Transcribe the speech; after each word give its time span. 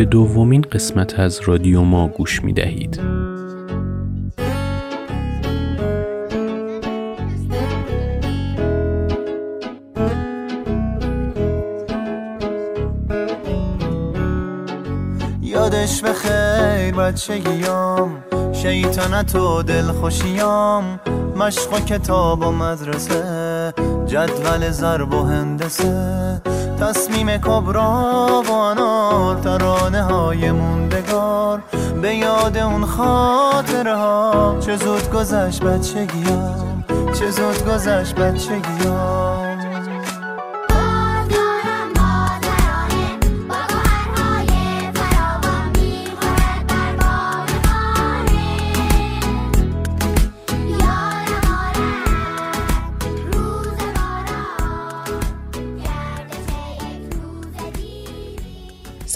به 0.00 0.06
دومین 0.06 0.62
قسمت 0.62 1.18
از 1.18 1.40
رادیو 1.40 1.82
ما 1.82 2.08
گوش 2.08 2.44
می 2.44 2.52
دهید. 2.52 3.00
یادش 15.42 16.02
به 16.02 16.12
خیر 16.12 16.94
بچگیام 16.94 18.24
شیطنت 18.62 19.34
و 19.34 19.62
دلخوشیام. 19.62 21.00
مشق 21.36 21.72
و 21.72 21.80
کتاب 21.80 22.46
و 22.46 22.50
مدرسه 22.50 23.74
جدول 24.06 24.70
ضرب 24.70 25.14
و 25.14 25.24
هندسه. 25.24 26.42
تصمیم 26.80 27.36
کبرا 27.36 28.42
و 28.48 28.52
انار 28.52 29.36
ترانه 29.36 30.02
های 30.02 30.52
موندگار. 30.52 31.62
به 32.02 32.14
یاد 32.14 32.56
اون 32.56 32.84
خاطره 32.84 33.96
ها 33.96 34.56
چه 34.60 34.76
زود 34.76 35.10
گذشت 35.10 35.62
بچگیام. 35.62 36.84
چه 37.18 37.30
زود 37.30 37.68
گذشت 37.68 38.14
بچگیام. 38.14 39.09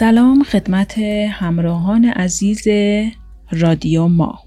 سلام 0.05 0.43
خدمت 0.43 0.99
همراهان 1.31 2.05
عزیز 2.05 2.69
رادیو 3.51 4.09
ما. 4.09 4.39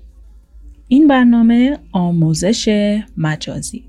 این 0.87 1.07
برنامه 1.07 1.77
آموزش 1.91 2.69
مجازی. 3.17 3.83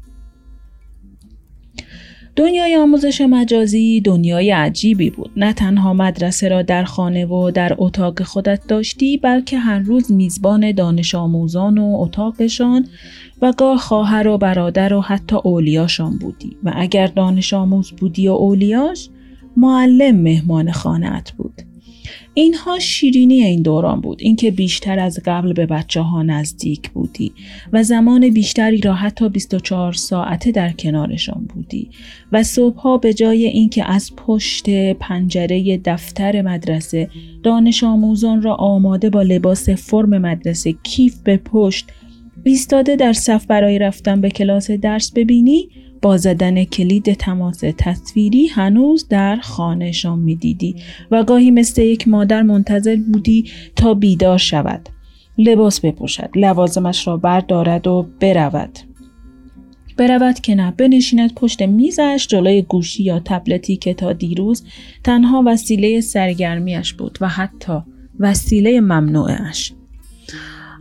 دنیای 2.37 2.77
آموزش 2.77 3.21
مجازی 3.21 4.01
دنیای 4.01 4.51
عجیبی 4.51 5.11
بود. 5.11 5.31
نه 5.37 5.53
تنها 5.53 5.93
مدرسه 5.93 6.49
را 6.49 6.63
در 6.63 6.85
خانه 6.85 7.27
و 7.27 7.51
در 7.51 7.75
اتاق 7.79 8.23
خودت 8.23 8.67
داشتی 8.69 9.17
بلکه 9.17 9.59
هر 9.59 9.79
روز 9.79 10.13
میزبان 10.13 10.73
دانش 10.73 11.15
آموزان 11.15 11.79
و 11.79 11.97
اتاقشان 12.01 12.87
و 13.43 13.53
گاه 13.53 13.79
خواهر 13.79 14.29
و 14.29 14.39
برادر 14.39 14.95
و 14.95 15.01
حتی 15.01 15.37
اولیاشان 15.45 16.19
بودی. 16.19 16.57
و 16.65 16.73
اگر 16.77 17.07
دانش 17.07 17.55
آموز 17.55 17.93
بودی 17.93 18.29
و 18.29 18.33
اولیاش 18.33 19.09
معلم 19.59 20.17
مهمان 20.17 20.73
خانهت 20.73 21.31
بود. 21.33 21.63
اینها 22.35 22.79
شیرینی 22.79 23.43
این 23.43 23.63
دوران 23.63 24.01
بود 24.01 24.19
اینکه 24.21 24.51
بیشتر 24.51 24.99
از 24.99 25.21
قبل 25.25 25.53
به 25.53 25.67
بچه 25.67 26.01
ها 26.01 26.23
نزدیک 26.23 26.91
بودی 26.91 27.33
و 27.73 27.83
زمان 27.83 28.29
بیشتری 28.29 28.81
را 28.81 28.95
حتی 28.95 29.29
24 29.29 29.93
ساعته 29.93 30.51
در 30.51 30.73
کنارشان 30.73 31.49
بودی 31.55 31.91
و 32.33 32.43
صبحها 32.43 32.99
به 32.99 33.15
جای 33.15 33.47
اینکه 33.47 33.91
از 33.91 34.13
پشت 34.17 34.93
پنجره 34.93 35.79
دفتر 35.85 36.43
مدرسه 36.43 37.11
دانش 37.43 37.85
آموزان 37.85 38.43
را 38.43 38.55
آماده 38.55 39.11
با 39.11 39.23
لباس 39.23 39.69
فرم 39.69 40.19
مدرسه 40.19 40.73
کیف 40.73 41.17
به 41.25 41.37
پشت 41.37 41.87
ایستاده 42.45 42.97
در 42.97 43.13
صف 43.13 43.47
برای 43.47 43.79
رفتن 43.79 44.21
به 44.21 44.31
کلاس 44.31 44.71
درس 44.71 45.13
ببینی 45.13 45.69
با 46.03 46.17
زدن 46.17 46.65
کلید 46.65 47.15
تماس 47.15 47.65
تصویری 47.79 48.47
هنوز 48.47 49.09
در 49.09 49.37
خانهشان 49.37 50.19
می‌دیدی 50.19 50.77
و 51.11 51.25
گاهی 51.25 51.51
مثل 51.51 51.83
یک 51.83 52.09
مادر 52.09 52.43
منتظر 52.43 52.97
بودی 53.13 53.51
تا 53.77 53.95
بیدار 53.95 54.39
شود. 54.39 54.89
لباس 55.39 55.81
بپوشد 55.81 56.31
لوازمش 56.35 57.07
را 57.07 57.17
بردارد 57.17 57.87
و 57.87 58.07
برود. 58.21 58.79
برود 59.97 60.41
که 60.41 60.55
نه 60.55 60.71
بنشیند 60.71 61.35
پشت 61.35 61.63
میزش 61.63 62.27
جلوی 62.31 62.63
گوشی 62.63 63.03
یا 63.03 63.21
تبلتی 63.25 63.77
که 63.77 63.95
تا 63.95 64.13
دیروز 64.13 64.65
تنها 65.05 65.43
وسیله 65.47 66.01
سرگرمیش 66.01 66.93
بود 66.93 67.19
و 67.21 67.29
حتی 67.29 67.79
وسیله 68.21 68.81
ممنوعش. 68.81 69.73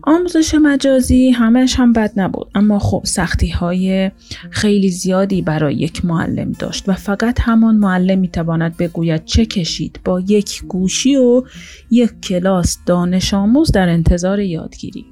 آموزش 0.07 0.55
مجازی 0.55 1.29
همش 1.29 1.79
هم 1.79 1.93
بد 1.93 2.11
نبود. 2.15 2.47
اما 2.55 2.79
خب 2.79 3.01
سختی 3.05 3.49
های 3.49 4.11
خیلی 4.49 4.89
زیادی 4.89 5.41
برای 5.41 5.75
یک 5.75 6.05
معلم 6.05 6.51
داشت 6.51 6.89
و 6.89 6.93
فقط 6.93 7.39
همان 7.41 7.75
معلم 7.75 8.19
می 8.19 8.27
تواند 8.27 8.77
بگوید 8.77 9.25
چه 9.25 9.45
کشید. 9.45 9.99
با 10.05 10.19
یک 10.19 10.63
گوشی 10.63 11.15
و 11.15 11.43
یک 11.91 12.21
کلاس 12.23 12.77
دانش 12.85 13.33
آموز 13.33 13.71
در 13.71 13.89
انتظار 13.89 14.39
یادگیری. 14.39 15.05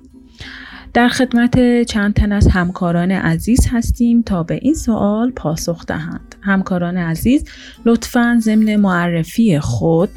در 0.93 1.07
خدمت 1.07 1.83
چند 1.83 2.13
تن 2.13 2.31
از 2.31 2.47
همکاران 2.47 3.11
عزیز 3.11 3.67
هستیم 3.71 4.21
تا 4.21 4.43
به 4.43 4.59
این 4.61 4.73
سوال 4.73 5.31
پاسخ 5.31 5.85
دهند. 5.85 6.35
همکاران 6.41 6.97
عزیز 6.97 7.43
لطفا 7.85 8.37
ضمن 8.41 8.75
معرفی 8.75 9.59
خود 9.59 10.09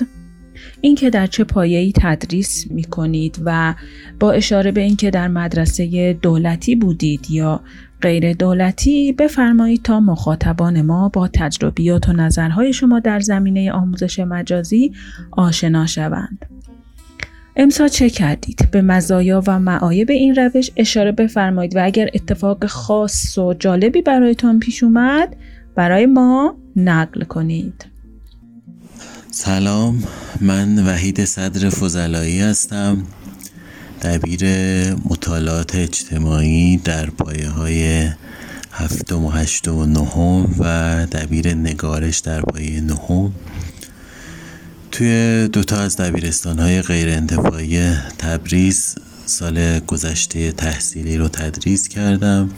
اینکه 0.80 1.10
در 1.10 1.26
چه 1.26 1.44
پایه‌ای 1.44 1.92
تدریس 1.96 2.70
می 2.70 2.84
کنید 2.84 3.38
و 3.44 3.74
با 4.20 4.32
اشاره 4.32 4.72
به 4.72 4.80
اینکه 4.80 5.10
در 5.10 5.28
مدرسه 5.28 6.12
دولتی 6.12 6.76
بودید 6.76 7.30
یا 7.30 7.60
غیر 8.02 8.32
دولتی 8.32 9.12
بفرمایید 9.12 9.82
تا 9.82 10.00
مخاطبان 10.00 10.82
ما 10.82 11.08
با 11.08 11.28
تجربیات 11.28 12.08
و 12.08 12.12
نظرهای 12.12 12.72
شما 12.72 13.00
در 13.00 13.20
زمینه 13.20 13.72
آموزش 13.72 14.18
مجازی 14.18 14.92
آشنا 15.30 15.86
شوند. 15.86 16.46
امسا 17.56 17.88
چه 17.88 18.10
کردید؟ 18.10 18.68
به 18.70 18.82
مزایا 18.82 19.42
و 19.46 19.58
معایب 19.58 20.10
این 20.10 20.34
روش 20.34 20.70
اشاره 20.76 21.12
بفرمایید 21.12 21.76
و 21.76 21.84
اگر 21.84 22.08
اتفاق 22.14 22.66
خاص 22.66 23.38
و 23.38 23.54
جالبی 23.54 24.02
برایتان 24.02 24.58
پیش 24.58 24.82
اومد 24.82 25.36
برای 25.74 26.06
ما 26.06 26.56
نقل 26.76 27.24
کنید. 27.24 27.97
سلام 29.30 30.02
من 30.40 30.86
وحید 30.86 31.24
صدر 31.24 31.70
فضلایی 31.70 32.40
هستم. 32.40 33.02
دبیر 34.02 34.44
مطالعات 34.94 35.74
اجتماعی 35.74 36.76
در 36.76 37.10
پایه 37.10 37.48
های 37.48 38.08
هفتم 38.72 39.24
و 39.24 39.30
هشتم 39.30 39.76
و 39.76 39.86
نهم 39.86 40.54
و 40.58 41.06
دبیر 41.06 41.54
نگارش 41.54 42.18
در 42.18 42.40
پایه 42.40 42.80
نهم. 42.80 43.32
توی 44.92 45.48
دوتا 45.52 45.76
از 45.76 45.96
دبیرستان 45.96 46.58
های 46.58 46.82
غیر 46.82 47.20
تبریز 48.18 48.94
سال 49.26 49.80
گذشته 49.80 50.52
تحصیلی 50.52 51.16
رو 51.16 51.28
تدریس 51.28 51.88
کردم. 51.88 52.50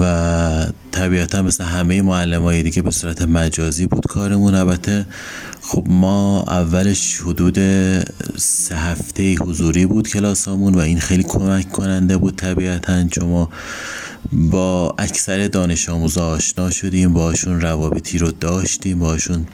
و 0.00 0.66
طبیعتا 0.92 1.42
مثل 1.42 1.64
همه 1.64 2.02
معلم 2.02 2.42
های 2.42 2.62
دیگه 2.62 2.82
به 2.82 2.90
صورت 2.90 3.22
مجازی 3.22 3.86
بود 3.86 4.06
کارمون. 4.06 4.54
البته 4.54 5.06
خب 5.60 5.86
ما 5.88 6.42
اولش 6.42 7.20
حدود 7.20 7.58
سه 8.36 8.76
هفته 8.76 9.34
حضوری 9.34 9.86
بود 9.86 10.08
کلاسامون 10.08 10.74
و 10.74 10.78
این 10.78 11.00
خیلی 11.00 11.22
کمک 11.22 11.68
کننده 11.68 12.16
بود 12.16 12.36
طبیعتا. 12.36 13.08
چون 13.08 13.48
با 14.32 14.94
اکثر 14.98 15.48
دانش 15.48 15.88
آموزا 15.88 16.28
آشنا 16.28 16.70
شدیم 16.70 17.12
باشون 17.12 17.60
روابطی 17.60 18.18
رو 18.18 18.30
داشتیم 18.30 18.98
باشون 18.98 19.46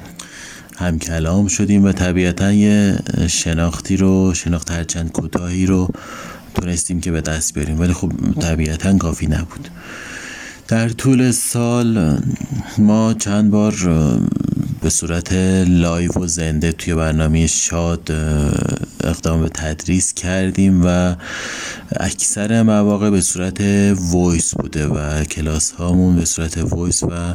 هم 0.77 0.99
کلام 0.99 1.49
شدیم 1.49 1.85
و 1.85 1.93
طبیعتا 1.93 2.53
یه 2.53 2.99
شناختی 3.29 3.97
رو 3.97 4.35
شناخت 4.35 4.71
هرچند 4.71 5.13
کوتاهی 5.13 5.67
رو 5.67 5.89
تونستیم 6.55 7.01
که 7.01 7.11
به 7.11 7.21
دست 7.21 7.55
بیاریم. 7.55 7.81
ولی 7.81 7.93
خب 7.93 8.13
طبیعتا 8.41 8.99
کافی 8.99 9.27
نبود. 9.27 9.69
در 10.69 10.89
طول 10.89 11.31
سال 11.31 12.19
ما 12.79 13.15
چند 13.15 13.51
بار 13.51 13.75
به 14.81 14.91
صورت 14.91 15.33
live 15.69 16.13
و 16.13 16.27
زنده 16.27 16.73
توی 16.73 16.95
برنامه 16.95 17.47
شاد 17.47 18.11
اقدام 19.05 19.43
به 19.43 19.49
تدریس 19.49 20.15
کردیم 20.15 20.83
و 20.85 21.15
اکثر 22.01 22.63
مواقع 22.63 23.11
به 23.11 23.21
صورت 23.21 23.61
voice 23.97 24.55
بوده 24.55 24.87
و 24.87 25.25
کلاس 25.25 25.73
هامون 25.73 26.17
به 26.17 26.25
صورت 26.25 26.59
voice 26.59 27.03
و 27.03 27.35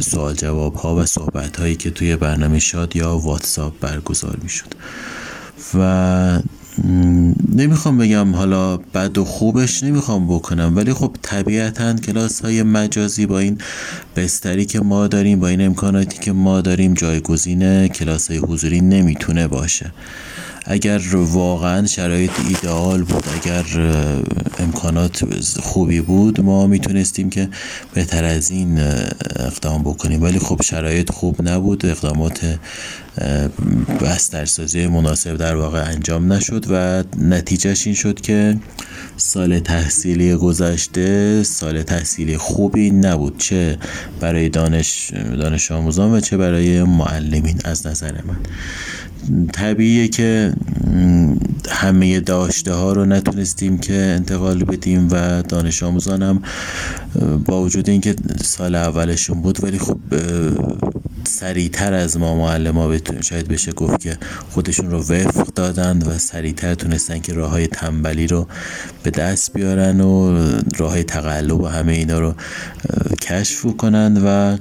سوال 0.00 0.34
جواب 0.34 0.74
ها 0.74 0.96
و 0.96 1.06
صحبت 1.06 1.60
هایی 1.60 1.76
که 1.76 1.90
توی 1.90 2.16
برنامه 2.16 2.58
شاد 2.58 2.96
یا 2.96 3.18
واتساپ 3.18 3.80
برگزار 3.80 4.38
می 4.42 4.48
شد 4.48 4.74
و 5.74 6.38
نمی‌خوام 7.54 7.98
بگم 7.98 8.34
حالا 8.34 8.76
بد 8.76 9.18
و 9.18 9.24
خوبش 9.24 9.82
نمی‌خوام 9.82 10.26
بکنم 10.26 10.72
ولی 10.76 10.92
خب 10.92 11.16
طبیعتا 11.22 11.94
کلاس 11.94 12.40
های 12.40 12.62
مجازی 12.62 13.26
با 13.26 13.38
این 13.38 13.58
بستری 14.16 14.66
که 14.66 14.80
ما 14.80 15.06
داریم 15.06 15.40
با 15.40 15.48
این 15.48 15.60
امکاناتی 15.60 16.18
که 16.18 16.32
ما 16.32 16.60
داریم 16.60 16.94
جایگزین 16.94 17.88
کلاس 17.88 18.30
های 18.30 18.38
حضوری 18.38 18.80
نمی‌تونه 18.80 19.48
باشه. 19.48 19.92
اگر 20.64 21.00
واقعا 21.14 21.86
شرایط 21.86 22.30
ایدئال 22.48 23.02
بود 23.02 23.24
اگر 23.42 23.64
امکانات 24.58 25.24
خوبی 25.60 26.00
بود 26.00 26.40
ما 26.40 26.66
می‌تونستیم 26.66 27.30
که 27.30 27.48
بهتر 27.94 28.24
از 28.24 28.50
این 28.50 28.78
اقدام 29.36 29.82
بکنیم. 29.82 30.22
ولی 30.22 30.38
خب 30.38 30.62
شرایط 30.62 31.12
خوب 31.12 31.48
نبود. 31.48 31.86
اقدامات 31.86 32.58
بسترسازی 34.00 34.86
مناسب 34.86 35.36
در 35.36 35.56
واقع 35.56 35.84
انجام 35.84 36.32
نشد 36.32 36.66
و 36.70 37.04
نتیجهش 37.18 37.86
این 37.86 37.94
شد 37.94 38.20
که 38.20 38.56
سال 39.16 39.58
تحصیلی 39.58 40.34
گذشته 40.34 41.42
سال 41.42 41.82
تحصیلی 41.82 42.36
خوبی 42.36 42.90
نبود. 42.90 43.38
چه 43.38 43.78
برای 44.20 44.48
دانش, 44.48 45.12
دانش 45.40 45.70
آموزان 45.70 46.10
و 46.10 46.20
چه 46.20 46.36
برای 46.36 46.82
معلمین 46.82 47.60
از 47.64 47.86
نظر 47.86 48.12
من. 48.12 48.36
طبیعیه 49.52 50.08
که 50.08 50.52
همه 51.70 52.20
داشته 52.20 52.72
ها 52.72 52.92
رو 52.92 53.04
نتونستیم 53.04 53.78
که 53.78 53.94
انتقال 53.94 54.64
بدیم 54.64 55.08
و 55.10 55.42
دانش 55.42 55.82
آموزان 55.82 56.22
هم 56.22 56.42
با 57.44 57.62
وجود 57.62 57.88
اینکه 57.88 58.14
سال 58.44 58.74
اولشون 58.74 59.42
بود 59.42 59.64
ولی 59.64 59.78
خب 59.78 59.98
سریعتر 61.24 61.92
از 61.94 62.16
ما 62.16 62.34
معلم 62.34 62.78
ها 62.78 62.96
شاید 63.20 63.48
بشه 63.48 63.72
گفت 63.72 64.00
که 64.00 64.16
خودشون 64.50 64.90
رو 64.90 64.98
وفق 64.98 65.46
دادن 65.54 66.02
و 66.02 66.18
سریعتر 66.18 66.74
تونستن 66.74 67.18
که 67.18 67.32
راه 67.32 67.50
های 67.50 67.66
تنبلی 67.66 68.26
رو 68.26 68.46
به 69.02 69.10
دست 69.10 69.52
بیارن 69.52 70.00
و 70.00 70.38
راه 70.78 70.90
های 70.90 71.04
تقلب 71.04 71.60
و 71.60 71.66
همه 71.66 71.92
اینا 71.92 72.18
رو 72.18 72.34
کشف 73.22 73.66
کنند 73.76 74.22
و 74.24 74.56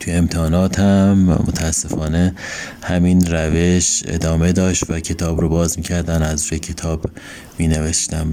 توی 0.00 0.14
امتحانات 0.14 0.78
هم 0.78 1.18
متاسفانه 1.24 2.34
همین 2.82 3.26
روش 3.26 4.02
ادامه 4.06 4.52
داشت 4.52 4.90
و 4.90 5.00
کتاب 5.00 5.40
رو 5.40 5.48
باز 5.48 5.78
می‌کردن 5.78 6.22
از 6.22 6.46
روی 6.46 6.58
کتاب 6.58 7.10
می 7.58 7.68
نوشتم 7.68 8.26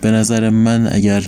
به 0.00 0.10
نظر 0.10 0.50
من 0.50 0.88
اگر 0.92 1.24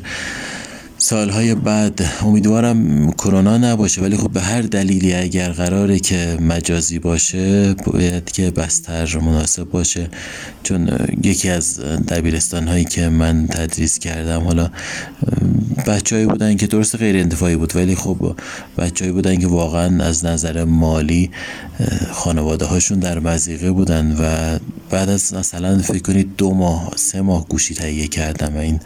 سالهای 1.02 1.54
بعد 1.54 2.00
امیدوارم 2.22 3.10
کرونا 3.12 3.58
نباشه 3.58 4.02
ولی 4.02 4.16
خب 4.16 4.30
به 4.30 4.40
هر 4.40 4.62
دلیلی 4.62 5.14
اگر 5.14 5.48
قراره 5.52 5.98
که 5.98 6.38
مجازی 6.40 6.98
باشه 6.98 7.74
باید 7.74 8.30
که 8.30 8.50
بستر 8.50 9.18
مناسب 9.18 9.64
باشه. 9.64 10.08
چون 10.62 10.90
یکی 11.22 11.50
از 11.50 11.80
دبیرستان 11.80 12.68
هایی 12.68 12.84
که 12.84 13.08
من 13.08 13.46
تدریس 13.46 13.98
کردم 13.98 14.40
حالا 14.40 14.70
بچههایی 15.86 16.26
بودن 16.26 16.56
که 16.56 16.66
درست 16.66 16.96
غیر 16.96 17.16
انتفاعی 17.16 17.56
بود 17.56 17.76
ولی 17.76 17.94
خب 17.94 18.36
بچههایی 18.78 19.12
بودن 19.12 19.36
که 19.36 19.46
واقعا 19.46 20.04
از 20.04 20.24
نظر 20.24 20.64
مالی 20.64 21.30
خانواده 22.10 22.64
هاشون 22.64 22.98
در 22.98 23.18
مزیقه 23.18 23.70
بودن 23.70 24.16
و 24.20 24.58
بعد 24.90 25.08
از 25.08 25.34
مثلا 25.34 25.78
فکر 25.78 25.98
کنید 25.98 26.36
دو 26.36 26.54
ماه 26.54 26.92
سه 26.96 27.20
ماه 27.20 27.48
گوشی 27.48 27.74
تهیه 27.74 28.08
کردم 28.08 28.56
و 28.56 28.58
این 28.58 28.80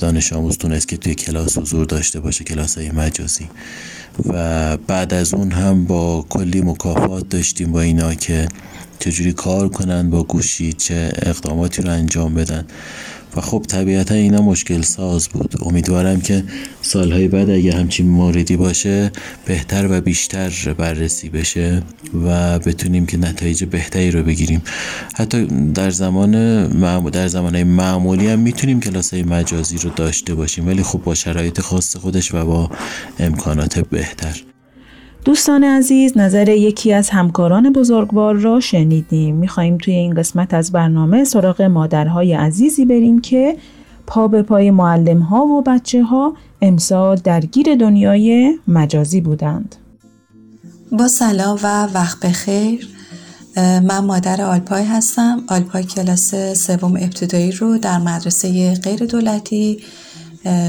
دانش 0.00 0.32
آموز 0.32 0.58
تونست 0.58 0.88
که 0.88 0.96
توی 0.96 1.14
کلاس 1.14 1.58
حضور 1.58 1.86
داشته 1.86 2.20
باشه 2.20 2.44
کلاس 2.44 2.78
های 2.78 2.90
مجازی. 2.90 3.48
و 4.28 4.76
بعد 4.76 5.14
از 5.14 5.34
اون 5.34 5.52
هم 5.52 5.84
با 5.84 6.26
کلی 6.28 6.60
مکافات 6.60 7.28
داشتیم 7.28 7.72
با 7.72 7.80
اینا 7.80 8.14
که 8.14 8.48
چجوری 8.98 9.32
کار 9.32 9.68
کنن 9.68 10.10
با 10.10 10.22
گوشی 10.22 10.72
چه 10.72 11.12
اقداماتی 11.22 11.82
رو 11.82 11.90
انجام 11.90 12.34
بدن. 12.34 12.66
و 13.36 13.40
خب 13.40 13.64
طبیعتا 13.68 14.14
اینا 14.14 14.42
مشکل 14.42 14.82
ساز 14.82 15.28
بود. 15.28 15.54
امیدوارم 15.62 16.20
که 16.20 16.44
سالهای 16.82 17.28
بعد 17.28 17.50
اگه 17.50 17.72
همچین 17.72 18.06
موردی 18.06 18.56
باشه 18.56 19.12
بهتر 19.46 19.86
و 19.90 20.00
بیشتر 20.00 20.74
بررسی 20.78 21.28
بشه 21.28 21.82
و 22.26 22.58
بتونیم 22.58 23.06
که 23.06 23.16
نتایج 23.16 23.64
بهتری 23.64 24.10
رو 24.10 24.22
بگیریم. 24.22 24.62
حتی 25.14 25.46
در 25.74 25.90
زمان 25.90 26.66
در 27.10 27.28
زمان 27.28 27.62
معمولی 27.62 28.26
هم 28.26 28.38
می‌تونیم 28.38 28.80
کلاس 28.80 29.14
های 29.14 29.22
مجازی 29.22 29.78
رو 29.78 29.90
داشته 29.90 30.34
باشیم 30.34 30.66
ولی 30.66 30.82
خب 30.82 31.00
با 31.04 31.14
شرایط 31.14 31.60
خاص 31.60 31.96
خودش 31.96 32.34
و 32.34 32.44
با 32.44 32.70
امکانات 33.18 33.78
بهتر. 33.78 34.53
دوستان 35.24 35.64
عزیز 35.64 36.18
نظر 36.18 36.48
یکی 36.48 36.92
از 36.92 37.10
همکاران 37.10 37.72
بزرگوار 37.72 38.34
را 38.34 38.60
شنیدیم. 38.60 39.36
میخواییم 39.36 39.78
توی 39.78 39.94
این 39.94 40.14
قسمت 40.14 40.54
از 40.54 40.72
برنامه 40.72 41.24
سراغ 41.24 41.62
مادرهای 41.62 42.32
عزیزی 42.32 42.84
بریم 42.84 43.20
که 43.20 43.56
پا 44.06 44.28
به 44.28 44.42
پای 44.42 44.70
معلم 44.70 45.20
ها 45.20 45.44
و 45.44 45.62
بچه 45.62 46.02
ها 46.02 46.34
امسال 46.62 47.16
درگیر 47.16 47.74
دنیای 47.74 48.58
مجازی 48.68 49.20
بودند. 49.20 49.76
با 50.92 51.08
سلام 51.08 51.58
و 51.62 51.86
وقت 51.86 52.20
بخیر. 52.26 52.88
من 53.56 53.98
مادر 53.98 54.42
آلپای 54.42 54.84
هستم. 54.84 55.42
آلپای 55.48 55.84
کلاس 55.84 56.34
سوم 56.54 56.96
ابتدایی 56.96 57.52
رو 57.52 57.78
در 57.78 57.98
مدرسه 57.98 58.74
غیر 58.74 59.06
دولتی 59.06 59.78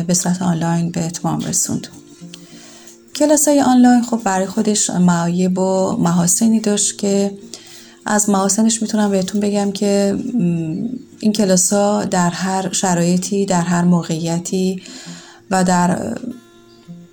به 0.08 0.14
صورت 0.14 0.42
آنلاین 0.42 0.92
به 0.92 1.06
اتمام 1.06 1.40
رسوند 1.40 1.88
کلاس 3.16 3.48
های 3.48 3.62
آنلاین 3.62 4.02
خب 4.02 4.22
برای 4.24 4.46
خودش 4.46 4.90
معایب 4.90 5.60
و 5.60 5.98
محاسنی 6.00 6.60
داشت 6.60 6.98
که 6.98 7.32
از 8.06 8.30
محاسنش 8.30 8.82
می‌تونم 8.82 9.12
بهتون 9.12 9.42
بگم 9.42 9.72
که 9.72 10.18
این 11.20 11.34
کلاس 11.34 11.74
ها 11.74 12.06
در 12.06 12.30
هر 12.30 12.72
شرایطی 12.72 13.46
در 13.46 13.62
هر 13.62 13.82
موقعیتی 13.82 14.82
و 15.52 15.64
در 15.64 16.18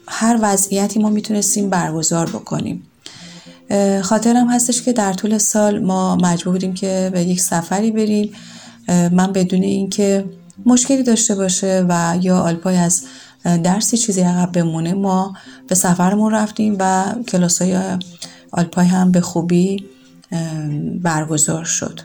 هر 0.08 0.38
وضعیتی 0.42 1.00
ما 1.00 1.10
می‌تونستیم 1.10 1.70
برگزار 1.70 2.26
بکنیم. 2.26 2.82
خاطرم 4.02 4.50
هستش 4.50 4.82
که 4.82 4.92
در 4.92 5.12
طول 5.12 5.38
سال 5.38 5.78
ما 5.78 6.16
مجبور 6.16 6.52
بودیم 6.52 6.74
که 6.74 7.10
به 7.12 7.22
یک 7.22 7.40
سفری 7.40 7.90
بریم. 7.90 8.32
من 8.88 9.32
بدون 9.32 9.62
اینکه 9.62 10.24
مشکلی 10.66 11.02
داشته 11.02 11.34
باشه 11.34 11.86
و 11.88 12.18
یا 12.20 12.38
آلپای 12.38 12.76
از 12.76 13.02
درسی 13.44 13.96
چیزی 13.96 14.20
عقب 14.20 14.52
بمونه. 14.52 14.94
ما 14.94 15.36
به 15.68 15.74
سفرمون 15.74 16.32
رفتیم 16.32 16.76
و 16.78 17.14
کلاس 17.28 17.62
های 17.62 17.98
آلپای 18.50 18.86
هم 18.86 19.12
به 19.12 19.20
خوبی 19.20 19.84
برگزار 21.02 21.64
شد. 21.64 22.00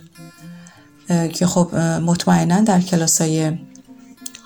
که 1.34 1.46
خب 1.46 1.76
مطمئنا 1.76 2.62
در 2.62 2.82
کلاس 2.82 3.22
های 3.22 3.52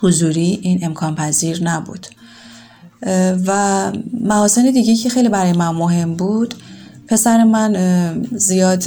حضوری 0.02 0.60
این 0.62 0.86
امکان 0.86 1.16
پذیر 1.16 1.64
نبود. 1.64 2.08
و 3.48 3.92
محاسن 4.22 4.72
دیگه 4.72 4.96
که 4.96 5.10
خیلی 5.10 5.30
برای 5.30 5.54
من 5.54 5.70
مهم 5.70 6.16
بود 6.16 6.56
پسر 7.08 7.44
من 7.44 7.74
زیاد 8.32 8.84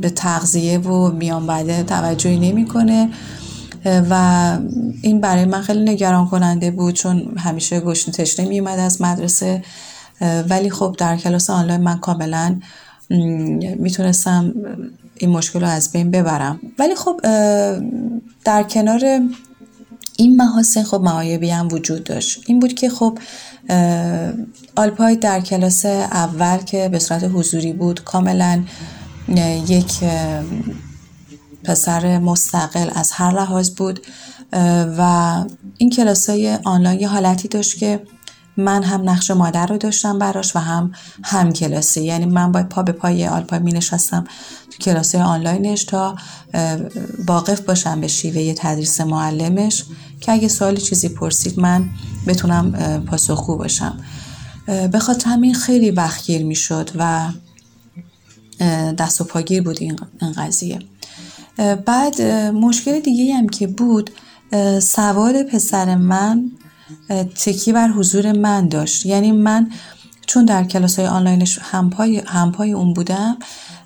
به 0.00 0.10
تغذیه 0.10 0.78
و 0.78 1.10
میان 1.10 1.46
بعده 1.46 1.82
توجهی 1.82 2.38
نمی‌کنه. 2.38 3.10
و 3.86 4.58
این 5.02 5.20
برای 5.20 5.44
من 5.44 5.62
خیلی 5.62 5.92
نگران 5.92 6.26
کننده 6.26 6.70
بود 6.70 6.94
چون 6.94 7.34
همیشه 7.38 7.80
گشن 7.80 8.12
تشنه 8.12 8.46
می 8.48 8.68
از 8.68 9.02
مدرسه. 9.02 9.62
ولی 10.48 10.70
خب 10.70 10.96
در 10.98 11.16
کلاس 11.16 11.50
آنلاین 11.50 11.80
من 11.80 11.98
کاملا 11.98 12.60
می‌تونستم 13.78 14.54
این 15.16 15.30
مشکل 15.30 15.60
رو 15.60 15.66
از 15.66 15.92
بین 15.92 16.10
ببرم. 16.10 16.60
ولی 16.78 16.94
خب 16.94 17.20
در 18.44 18.62
کنار 18.62 19.20
این 20.16 20.36
محاسن 20.36 20.82
خب 20.82 21.00
معایبی 21.00 21.50
هم 21.50 21.68
وجود 21.72 22.04
داشت. 22.04 22.42
این 22.46 22.60
بود 22.60 22.74
که 22.74 22.88
خب 22.88 23.18
آلپای 24.76 25.16
در 25.16 25.40
کلاس 25.40 25.86
اول 25.86 26.56
که 26.56 26.88
به 26.88 26.98
صورت 26.98 27.24
حضوری 27.34 27.72
بود 27.72 28.04
کاملا 28.04 28.62
یک 29.68 29.92
پسر 31.66 32.18
مستقل 32.18 32.90
از 32.94 33.10
هر 33.12 33.32
لحاظ 33.32 33.70
بود 33.70 34.00
و 34.98 35.44
این 35.78 35.90
کلاس 35.90 36.30
های 36.30 36.58
آنلاین 36.64 37.00
یه 37.00 37.08
حالتی 37.08 37.48
داشت 37.48 37.78
که 37.78 38.02
من 38.56 38.82
هم 38.82 39.10
نقش 39.10 39.30
مادر 39.30 39.66
رو 39.66 39.78
داشتم 39.78 40.18
براش 40.18 40.56
و 40.56 40.58
هم 40.58 40.92
هم 41.24 41.52
کلاسی. 41.52 42.04
یعنی 42.04 42.24
من 42.24 42.52
باید 42.52 42.68
پا 42.68 42.82
به 42.82 42.92
پای 42.92 43.26
آلپا 43.26 43.58
می 43.58 43.72
نشستم 43.72 44.24
تو 44.70 44.78
کلاس 44.78 45.14
آنلاینش 45.14 45.84
تا 45.84 46.16
واقف 47.26 47.60
باشم 47.60 48.00
به 48.00 48.08
شیوه 48.08 48.54
تدریس 48.56 49.00
معلمش 49.00 49.84
که 50.20 50.32
اگه 50.32 50.48
سوالی 50.48 50.80
چیزی 50.80 51.08
پرسید 51.08 51.60
من 51.60 51.88
بتونم 52.26 52.72
پاسخگو 53.06 53.56
باشم. 53.56 54.00
به 54.66 54.98
خاطر 54.98 55.30
همین 55.30 55.54
خیلی 55.54 55.90
وقتگیر 55.90 56.44
می 56.44 56.54
شد 56.54 56.90
و 56.98 57.28
دست 58.98 59.20
و 59.20 59.24
پاگیر 59.24 59.62
بود 59.62 59.76
این 59.80 59.96
قضیه. 60.36 60.78
بعد 61.86 62.22
مشکل 62.52 63.00
دیگه 63.00 63.34
هم 63.34 63.48
که 63.48 63.66
بود 63.66 64.10
سواد 64.82 65.42
پسر 65.42 65.94
من 65.94 66.50
تکی 67.44 67.72
بر 67.72 67.88
حضور 67.88 68.32
من 68.32 68.68
داشت. 68.68 69.06
یعنی 69.06 69.32
من 69.32 69.70
چون 70.26 70.44
در 70.44 70.64
کلاس 70.64 70.98
های 70.98 71.08
آنلاینش 71.08 71.58
همپای, 71.62 72.22
همپای 72.26 72.72
اون 72.72 72.92
بودم 72.92 73.36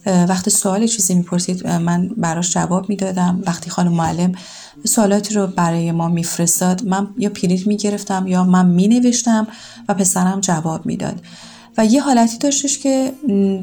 وقتی 0.07 0.51
سوال 0.51 0.87
چیزی 0.87 1.15
می‌پرسید 1.15 1.67
من 1.67 2.09
براش 2.17 2.53
جواب 2.53 2.89
می‌دادم. 2.89 3.43
وقتی 3.47 3.71
خانم 3.71 3.93
معلم 3.93 4.33
سوالاتی 4.85 5.35
رو 5.35 5.47
برای 5.47 5.93
ما 5.93 6.09
میفرستاد 6.09 6.85
من 6.85 7.09
یا 7.19 7.31
پرینت 7.31 7.67
می‌گرفتم 7.67 8.27
یا 8.27 8.45
من 8.45 8.67
مینوشتم 8.67 9.47
و 9.89 9.95
پسرم 9.95 10.41
جواب 10.41 10.87
می‌داد. 10.87 11.21
و 11.79 11.87
یه 11.87 12.03
حالتی 12.03 12.39
داشتش 12.39 12.79
که 12.79 13.13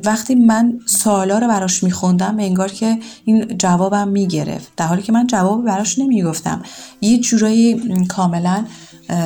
وقتی 0.06 0.36
من 0.36 0.80
سوالا 0.86 1.40
رو 1.40 1.48
براش 1.48 1.84
میخوندم 1.84 2.40
انگار 2.40 2.72
که 2.72 3.00
این 3.26 3.58
جوابم 3.58 4.08
می‌گرفت. 4.08 4.72
در 4.78 4.86
حالی 4.86 5.02
که 5.02 5.12
من 5.12 5.28
جواب 5.28 5.66
براش 5.66 6.00
نمی‌گفتم. 6.00 6.64
یه 7.02 7.18
جورایی 7.18 8.06
کاملا 8.08 8.66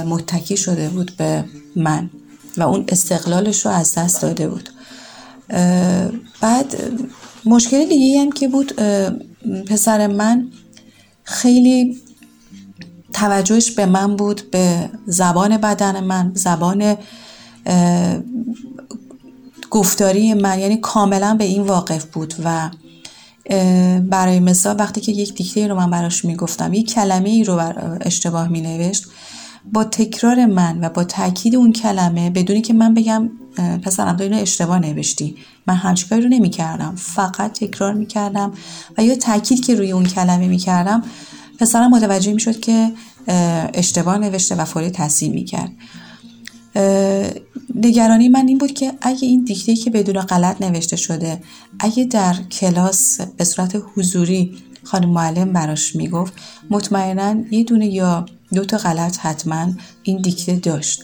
متکی 0.06 0.58
شده 0.58 0.90
بود 0.90 1.12
به 1.18 1.46
من 1.76 2.10
و 2.58 2.64
اون 2.64 2.86
استقلالش 2.90 3.66
رو 3.66 3.72
از 3.72 3.96
دست 3.96 4.22
داده 4.22 4.48
بود. 4.48 4.70
بعد 6.42 6.76
مشکل 7.46 7.86
دیگه 7.86 8.22
هم 8.22 8.32
که 8.32 8.48
بود 8.48 8.74
پسر 9.68 10.08
من 10.08 10.48
خیلی 11.24 11.98
توجهش 13.14 13.72
به 13.72 13.86
من 13.86 14.16
بود 14.16 14.52
به 14.52 14.90
زبان 15.06 15.58
بدن 15.58 16.04
من 16.04 16.32
زبان 16.36 16.98
گفتاری 19.72 20.34
من 20.34 20.60
یعنی 20.60 20.78
کاملا 20.78 21.36
به 21.40 21.44
این 21.44 21.62
واقف 21.62 22.06
بود 22.06 22.34
و 22.44 22.70
برای 24.00 24.40
مثال 24.40 24.76
وقتی 24.80 25.02
که 25.02 25.12
یک 25.12 25.36
دیکته 25.36 25.68
رو 25.68 25.76
من 25.76 25.90
براش 25.90 26.26
می‌گفتم 26.26 26.74
یک 26.74 26.94
کلمه 26.94 27.30
ای 27.30 27.44
رو 27.44 27.74
اشتباه 28.02 28.48
می 28.48 28.62
نوشت 28.62 29.06
با 29.74 29.84
تکرار 29.84 30.46
من 30.46 30.86
و 30.86 30.90
با 30.90 31.04
تاکید 31.04 31.56
اون 31.56 31.72
کلمه 31.72 32.30
بدونی 32.30 32.62
که 32.62 32.74
من 32.74 32.94
بگم 32.94 33.30
پسرم 33.84 34.18
تو 34.18 34.24
اینو 34.24 34.38
اشتباه 34.38 34.80
نوشتی 34.80 35.36
من 35.68 35.76
همچکاری 35.76 36.22
رو 36.22 36.30
نمی 36.30 36.50
کردم 36.50 36.96
فقط 36.96 37.60
تکرار 37.60 37.94
می 37.94 38.06
کردم 38.06 38.54
و 38.98 39.04
یا 39.04 39.16
تاکید 39.16 39.66
که 39.66 39.76
روی 39.76 39.92
اون 39.92 40.06
کلمه 40.06 40.48
می 40.48 40.58
کردم 40.58 41.04
پسرم 41.60 41.90
متوجه 41.90 42.34
می 42.34 42.40
شد 42.40 42.60
که 42.60 42.92
اشتباه 43.74 44.18
نوشته 44.18 44.56
و 44.56 44.66
فوری 44.66 44.90
تصحیح 44.90 45.32
می 45.32 45.44
کرد 45.44 45.72
نگرانی 47.76 48.30
من 48.30 48.48
این 48.48 48.58
بود 48.58 48.74
که 48.74 48.94
اگه 49.02 49.28
این 49.28 49.44
دیکته 49.44 49.76
که 49.76 49.90
بدون 49.90 50.22
غلط 50.22 50.62
نوشته 50.62 50.96
شده 50.96 51.44
اگه 51.80 52.04
در 52.04 52.34
کلاس 52.52 53.22
به 53.22 53.44
صورت 53.44 53.84
حضوری 53.96 54.58
خانم 54.84 55.10
معلم 55.10 55.54
براش 55.54 55.96
می‌گفت 55.96 56.34
مطمئنا 56.70 57.36
یه 57.52 57.64
دونه 57.64 57.88
یا 57.88 58.26
دو 58.54 58.66
تا 58.66 58.78
غلط 58.78 59.18
حتما 59.18 59.68
این 60.04 60.22
دیکته 60.22 60.56
داشت. 60.56 61.04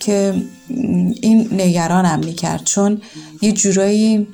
که 0.00 0.42
این 1.22 1.48
نگرانم 1.52 2.18
می‌کرد. 2.18 2.64
چون 2.64 3.00
یه 3.42 3.52
جورایی 3.52 4.26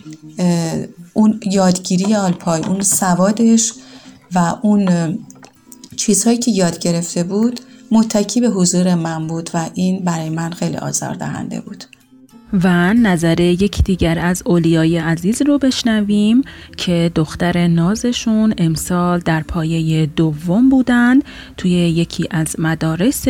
اون 1.13 1.41
یادگیری 1.51 2.15
آلپای 2.15 2.63
اون 2.63 2.83
سوادش 2.83 3.73
و 4.35 4.55
اون 4.63 5.19
چیزهایی 5.97 6.39
که 6.39 6.51
یاد 6.51 6.79
گرفته 6.79 7.25
بود 7.25 7.61
متکی 7.91 8.41
به 8.41 8.49
حضور 8.49 8.95
من 8.95 9.27
بود 9.27 9.51
و 9.55 9.71
این 9.75 10.05
برای 10.05 10.31
من 10.31 10.51
خیلی 10.51 10.77
آزاردهنده 10.77 11.61
بود. 11.61 11.85
و 12.53 12.95
نظر 12.95 13.41
یکی 13.41 13.83
دیگر 13.83 14.19
از 14.19 14.43
اولیای 14.47 14.99
عزیز 14.99 15.43
رو 15.43 15.59
بشنویم 15.59 16.43
که 16.77 17.11
دختر 17.15 17.67
نازشون 17.67 18.55
امسال 18.59 19.19
در 19.19 19.43
پایه 19.43 20.07
دوم 20.07 20.69
بودند 20.69 21.25
توی 21.57 21.71
یکی 21.71 22.29
از 22.31 22.57
مدارس 22.61 23.29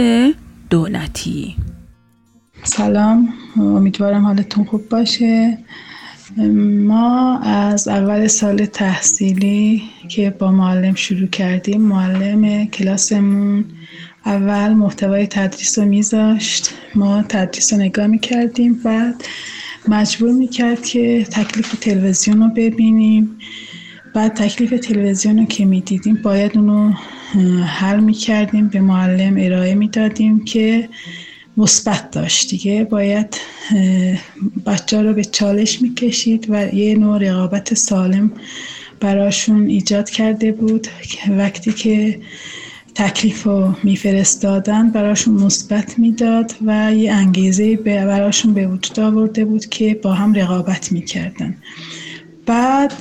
دولتی. 0.71 1.57
سلام 2.63 3.29
امیدوارم 3.57 4.25
حالتون 4.25 4.65
خوب 4.65 4.89
باشه. 4.89 5.59
ما 6.87 7.39
از 7.39 7.89
اول 7.89 8.27
سال 8.27 8.67
تحصیلی 8.67 9.83
که 10.09 10.31
با 10.31 10.53
معلم 10.53 10.95
شروع 10.95 11.29
کردیم 11.29 11.81
معلم 11.81 12.67
کلاسمون 12.67 13.65
اول 14.27 14.73
محتوای 14.73 15.27
تدریس 15.27 15.79
رو 15.79 15.85
میذاشت. 15.85 16.71
ما 16.95 17.23
تدریس 17.23 17.73
رو 17.73 17.79
نگاه 17.79 18.07
می‌کردیم. 18.07 18.75
بعد 18.75 19.25
مجبور 19.89 20.33
می‌کرد 20.33 20.87
که 20.87 21.27
تکلیف 21.31 21.75
تلویزیون 21.81 22.43
رو 22.43 22.49
ببینیم. 22.49 23.39
بعد 24.15 24.35
تکلیف 24.35 24.71
تلویزیون 24.87 25.39
رو 25.39 25.45
که 25.45 25.65
می‌دیدیم 25.65 26.15
باید 26.23 26.59
اونو 26.59 26.93
حل 27.65 28.01
می‌کردیم. 28.01 28.69
به 28.69 28.81
معلم 28.81 29.37
ارائه 29.39 29.75
می‌دادیم 29.75 30.45
که 30.45 30.89
مثبت 31.57 32.11
داشت 32.11 32.51
دیگه. 32.51 32.85
باید 32.85 33.37
بچه 34.67 35.03
رو 35.03 35.13
به 35.15 35.25
چالش 35.25 35.83
می‌کشید 35.83 36.47
و 36.49 36.75
یه 36.75 36.95
نوع 36.95 37.19
رقابت 37.19 37.75
سالم 37.75 38.33
براشون 39.01 39.67
ایجاد 39.67 40.11
کرده 40.11 40.53
بود. 40.53 40.87
وقتی 41.29 41.73
که 41.73 42.21
تکلیف 43.01 43.43
رو 43.43 43.75
میفرستادن 43.83 44.91
براشون 44.91 45.35
مثبت 45.35 45.99
می‌داد 45.99 46.55
و 46.67 46.95
یه 46.95 47.13
انگیزه 47.13 47.77
براشون 47.77 48.55
به 48.55 48.67
وجود 48.67 49.01
آورده 49.01 49.45
بود 49.45 49.67
که 49.67 49.95
با 50.03 50.13
هم 50.13 50.35
رقابت 50.35 50.93
می‌کردن. 50.93 51.57
بعد 52.47 52.93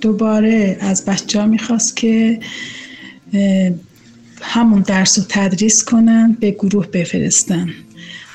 دوباره 0.00 0.76
از 0.80 1.04
بچه 1.04 1.40
ها 1.40 1.46
می‌خواست 1.46 1.96
که 1.96 2.40
همون 4.42 4.80
درس 4.80 5.18
رو 5.18 5.24
تدریس 5.28 5.84
کنن 5.84 6.36
به 6.40 6.50
گروه 6.50 6.86
بفرستن. 6.86 7.68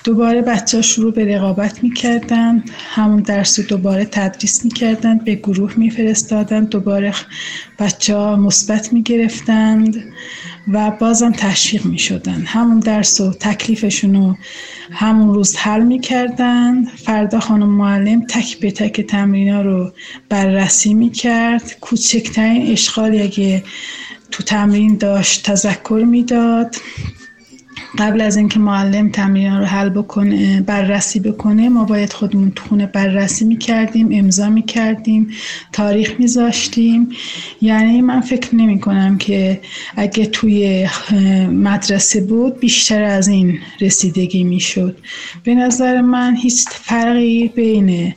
دوباره 0.03 0.41
بچه 0.41 0.77
ها 0.77 0.81
شروع 0.81 1.13
به 1.13 1.35
رقابت 1.35 1.83
می‌کردن 1.83 2.63
همون 2.95 3.21
درس 3.21 3.59
رو 3.59 3.65
دوباره 3.65 4.05
تدریس 4.05 4.65
می‌کردن 4.65 5.17
به 5.17 5.35
گروه 5.35 5.73
میفرستادن 5.77 6.65
دوباره 6.65 7.13
بچه 7.79 8.15
ها 8.15 8.35
مثبت 8.35 8.93
می‌گرفتند 8.93 10.03
و 10.73 10.91
بازم 10.91 11.31
تشویق 11.31 11.85
می‌شدن. 11.85 12.41
همون 12.45 12.79
درس 12.79 13.21
و 13.21 13.33
تکلیفشون 13.33 14.15
رو 14.15 14.37
همون 14.91 15.33
روز 15.33 15.55
حل 15.55 15.83
می‌کردن. 15.83 16.85
فردا 16.85 17.39
خانم 17.39 17.69
معلم 17.69 18.25
تک 18.25 18.59
به 18.59 18.71
تک 18.71 19.01
تمرین 19.01 19.53
ها 19.53 19.61
رو 19.61 19.91
بررسی 20.29 20.93
می‌کرد. 20.93 21.75
کوچکترین 21.81 22.71
اشغالی 22.71 23.21
اگه 23.21 23.63
تو 24.31 24.43
تمرین 24.43 24.97
داشت 24.97 25.51
تذکر 25.51 26.03
می‌داد. 26.07 26.75
قبل 27.97 28.21
از 28.21 28.37
اینکه 28.37 28.59
معلم 28.59 29.09
تمرین 29.09 29.57
رو 29.57 29.65
حل 29.65 29.89
بکنه 29.89 30.61
بررسی 30.61 31.19
بکنه 31.19 31.69
ما 31.69 31.83
باید 31.83 32.13
خودمون 32.13 32.51
تو 32.55 32.63
خونه 32.63 32.85
بررسی 32.85 33.45
می‌کردیم 33.45 34.09
امضا 34.11 34.49
می‌کردیم 34.49 35.29
تاریخ 35.71 36.13
میذاشتیم. 36.19 37.09
یعنی 37.61 38.01
من 38.01 38.21
فکر 38.21 38.55
نمی 38.55 38.79
کنم 38.79 39.17
که 39.17 39.61
اگه 39.95 40.25
توی 40.25 40.87
مدرسه 41.51 42.21
بود 42.21 42.59
بیشتر 42.59 43.03
از 43.03 43.27
این 43.27 43.59
رسیدگی 43.81 44.43
می‌شد. 44.43 44.97
به 45.43 45.55
نظر 45.55 46.01
من 46.01 46.35
هیچ 46.35 46.65
فرقی 46.69 47.47
بین 47.47 48.13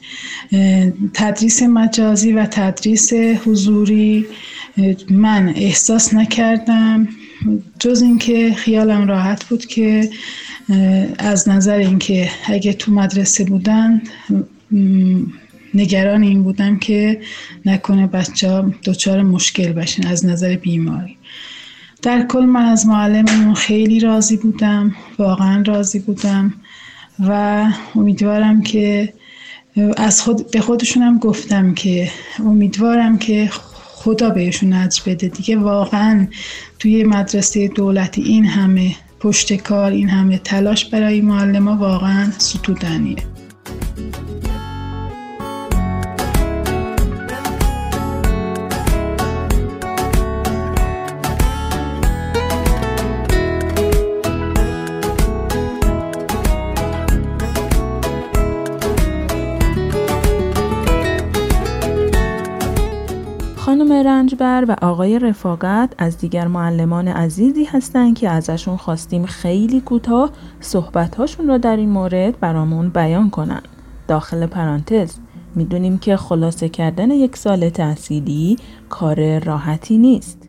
تدریس 1.15 1.63
مجازی 1.63 2.33
و 2.33 2.47
تدریس 2.47 3.13
حضوری 3.45 4.27
من 5.11 5.53
احساس 5.57 6.15
نکردم. 6.15 7.09
جز 7.79 8.03
اینکه 8.03 8.55
خیالم 8.55 9.09
راحت 9.09 9.45
بود 9.45 9.67
که 9.67 10.11
از 11.19 11.49
نظر 11.49 11.77
اینکه 11.77 12.31
اگه 12.47 12.73
تو 12.73 12.93
مدرسه 12.93 13.45
بودن 13.45 14.03
نگران 15.75 16.23
این 16.23 16.43
بودم 16.43 16.79
که 16.79 17.21
نکنه 17.67 18.07
بچه 18.07 18.65
دچار 18.85 19.23
مشکل 19.23 19.73
بشین 19.73 20.07
از 20.07 20.27
نظر 20.27 20.57
بیماری. 20.57 21.17
در 22.03 22.27
کل 22.27 22.45
من 22.45 22.65
از 22.65 22.87
معلممون 22.87 23.55
خیلی 23.55 24.01
راضی 24.01 24.37
بودم 24.37 24.95
واقعا 25.19 25.63
راضی 25.67 25.99
بودم 25.99 26.55
و 27.19 27.65
امیدوارم 27.95 28.63
که 28.63 29.13
از 29.97 30.23
خود 30.23 30.51
به 30.51 30.61
خودشونم 30.61 31.19
گفتم 31.19 31.75
که 31.75 32.11
امیدوارم 32.39 33.19
که 33.19 33.51
خدا 34.07 34.31
بهشون 34.31 34.73
اجر 34.73 35.03
بده. 35.07 35.29
دیگه 35.29 35.57
واقعا 35.57 36.27
توی 36.79 37.05
مدرسه 37.05 37.69
دولتی 37.69 38.23
این 38.23 38.47
همه 38.47 38.95
پشت 39.21 39.53
کار 39.53 39.91
این 39.91 40.09
همه 40.09 40.39
تلاش 40.39 40.85
برای 40.85 41.21
معلم 41.21 41.69
ها 41.69 41.77
واقعا 41.77 42.31
ستودنیه. 42.39 43.36
رنجبر 64.27 64.65
و 64.69 64.77
آقای 64.83 65.19
رفاقت 65.19 65.95
از 65.99 66.19
دیگر 66.19 66.47
معلمان 66.47 67.09
عزیزی 67.09 67.65
هستند 67.65 68.19
که 68.19 68.31
ازشون 68.31 68.77
خواستیم 68.77 69.27
خیلی 69.27 69.81
کوتاه 69.81 70.31
صحبتهاشون 70.61 71.49
را 71.49 71.59
در 71.59 71.77
این 71.77 71.89
مورد 71.89 72.41
برامون 72.41 72.89
بیان 72.89 73.31
کنن. 73.31 73.63
داخل 74.09 74.47
پرانتز 74.47 75.17
می‌دونیم 75.55 75.99
که 75.99 76.17
خلاصه 76.17 76.69
کردن 76.69 77.11
یک 77.11 77.37
سال 77.37 77.69
تحصیلی 77.69 78.57
کار 78.89 79.39
راحتی 79.39 79.99
نیست. 79.99 80.49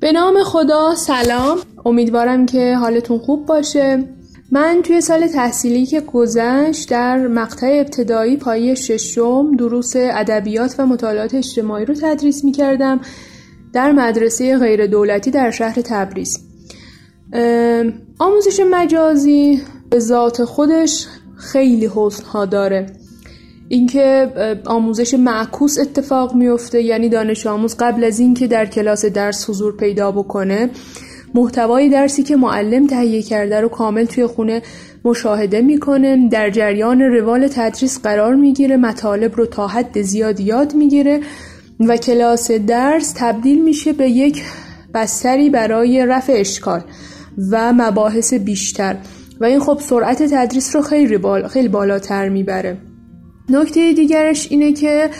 به 0.00 0.12
نام 0.12 0.34
خدا 0.44 0.94
سلام 0.94 1.58
امیدوارم 1.84 2.46
که 2.46 2.76
حالتون 2.76 3.18
خوب 3.18 3.46
باشه 3.46 4.04
من 4.50 4.80
توی 4.84 5.00
سال 5.00 5.26
تحصیلی 5.26 5.86
که 5.86 6.00
گذشت 6.00 6.90
در 6.90 7.26
مقطع 7.26 7.66
ابتدایی 7.80 8.36
پایه 8.36 8.74
ششم 8.74 9.56
دروس 9.56 9.92
ادبیات 9.96 10.74
و 10.78 10.86
مطالعات 10.86 11.34
اجتماعی 11.34 11.84
رو 11.84 11.94
تدریس 11.94 12.44
می 12.44 12.52
کردم 12.52 13.00
در 13.72 13.92
مدرسه 13.92 14.58
غیر 14.58 14.86
دولتی 14.86 15.30
در 15.30 15.50
شهر 15.50 15.80
تبریز. 15.80 16.38
آموزش 18.18 18.60
مجازی 18.70 19.62
به 19.90 19.98
ذات 19.98 20.44
خودش 20.44 21.06
خیلی 21.36 21.90
حسنها 21.94 22.44
داره. 22.44 22.86
اینکه 23.68 24.32
آموزش 24.66 25.14
معکوس 25.14 25.78
اتفاق 25.78 26.34
میفته 26.34 26.82
یعنی 26.82 27.08
دانش 27.08 27.46
آموز 27.46 27.76
قبل 27.76 28.04
از 28.04 28.18
اینکه 28.18 28.46
در 28.46 28.66
کلاس 28.66 29.04
درس 29.04 29.50
حضور 29.50 29.76
پیدا 29.76 30.12
بکنه. 30.12 30.70
محتوای 31.34 31.88
درسی 31.88 32.22
که 32.22 32.36
معلم 32.36 32.86
تهیه 32.86 33.22
کرده 33.22 33.60
رو 33.60 33.68
کامل 33.68 34.04
توی 34.04 34.26
خونه 34.26 34.62
مشاهده 35.04 35.60
می‌کنه. 35.60 36.28
در 36.28 36.50
جریان 36.50 37.02
روال 37.02 37.48
تدریس 37.48 38.02
قرار 38.02 38.34
می‌گیره. 38.34 38.76
مطالب 38.76 39.36
رو 39.36 39.46
تا 39.46 39.66
حد 39.66 40.02
زیاد 40.02 40.40
یاد 40.40 40.74
می‌گیره 40.74 41.20
و 41.80 41.96
کلاس 41.96 42.50
درس 42.50 43.14
تبدیل 43.16 43.64
میشه 43.64 43.92
به 43.92 44.10
یک 44.10 44.42
بستری 44.94 45.50
برای 45.50 46.06
رفع 46.06 46.32
اشکال 46.36 46.80
و 47.50 47.72
مباحث 47.72 48.34
بیشتر. 48.34 48.96
و 49.40 49.44
این 49.44 49.60
خب 49.60 49.78
سرعت 49.80 50.22
تدریس 50.22 50.76
رو 50.76 50.82
خیلی, 50.82 51.18
خیلی 51.48 51.68
بالاتر 51.68 52.28
می‌بره. 52.28 52.76
نکته 53.48 53.92
دیگرش 53.92 54.46
اینه 54.50 54.72
که 54.72 55.10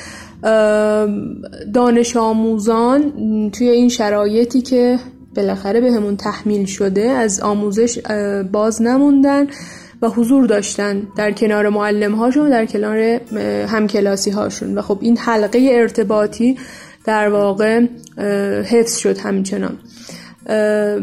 دانش 1.75 2.17
آموزان 2.17 3.13
توی 3.51 3.69
این 3.69 3.89
شرایطی 3.89 4.61
که 4.61 4.99
بالاخره 5.37 5.81
به 5.81 5.93
همون 5.93 6.17
تحمیل 6.17 6.67
شده 6.67 7.03
از 7.03 7.41
آموزش 7.41 7.99
باز 8.53 8.83
نموندن 8.83 9.47
و 10.03 10.09
حضور 10.09 10.47
داشتن 10.47 11.03
در 11.17 11.33
کنار 11.33 11.69
معلم 11.69 12.15
هاشون 12.15 12.51
در 12.51 12.67
کنار 12.67 12.99
همکلاسی 13.67 14.31
هاشون 14.31 14.79
و 14.79 14.83
خب 14.83 14.99
این 15.01 15.17
حلقه 15.19 15.69
ارتباطی 15.73 16.59
در 17.05 17.29
واقع 17.29 17.87
حفظ 18.63 18.97
شد 18.97 19.19
همچنان. 19.19 19.79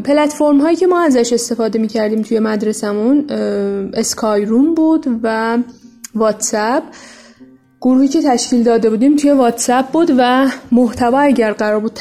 پلتفرم 0.04 0.62
هایی 0.62 0.76
که 0.76 0.88
ما 0.88 1.02
ازش 1.02 1.34
استفاده 1.34 1.80
می 1.80 1.88
کردیم 1.88 2.22
توی 2.22 2.40
مدرسمون 2.40 3.26
اسکای 3.94 4.46
روم 4.46 4.74
بود 4.74 5.06
و 5.24 5.58
واتساپ. 6.16 6.84
گروهی 7.84 8.08
که 8.08 8.22
تشکیل 8.22 8.64
داده 8.64 8.90
بودیم 8.90 9.16
توی 9.16 9.32
واتساپ 9.32 9.86
بود 9.86 10.12
و 10.18 10.48
محتوا 10.72 11.20
اگر 11.20 11.52
قرار 11.52 11.80
بود 11.80 11.94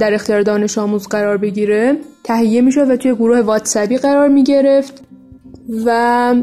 در 0.00 0.14
اختیار 0.14 0.42
دانش 0.42 0.78
آموز 0.78 1.08
قرار 1.08 1.36
بگیره 1.36 1.96
تهیه 2.24 2.60
می‌شد 2.60 2.90
و 2.90 2.96
توی 2.96 3.14
گروه 3.14 3.40
واتساپی 3.40 3.96
قرار 3.96 4.28
می 4.28 4.44
گرفت 4.44 5.02
و 5.86 6.34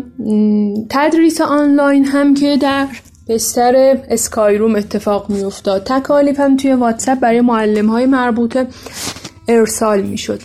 تدریس 0.90 1.42
آنلاین 1.42 2.06
هم 2.06 2.34
که 2.34 2.58
در 2.62 2.88
بستر 3.30 3.98
Skyroom 4.10 4.76
اتفاق 4.76 5.30
می 5.30 5.44
افتاد 5.44 5.84
تکالیف 5.84 6.40
هم 6.40 6.58
توی 6.58 6.74
واتساپ 6.74 7.20
برای 7.20 7.42
معلم 7.42 7.88
های 7.88 8.06
مربوطه 8.06 8.68
ارسال 9.48 10.02
می 10.02 10.18
شد 10.18 10.42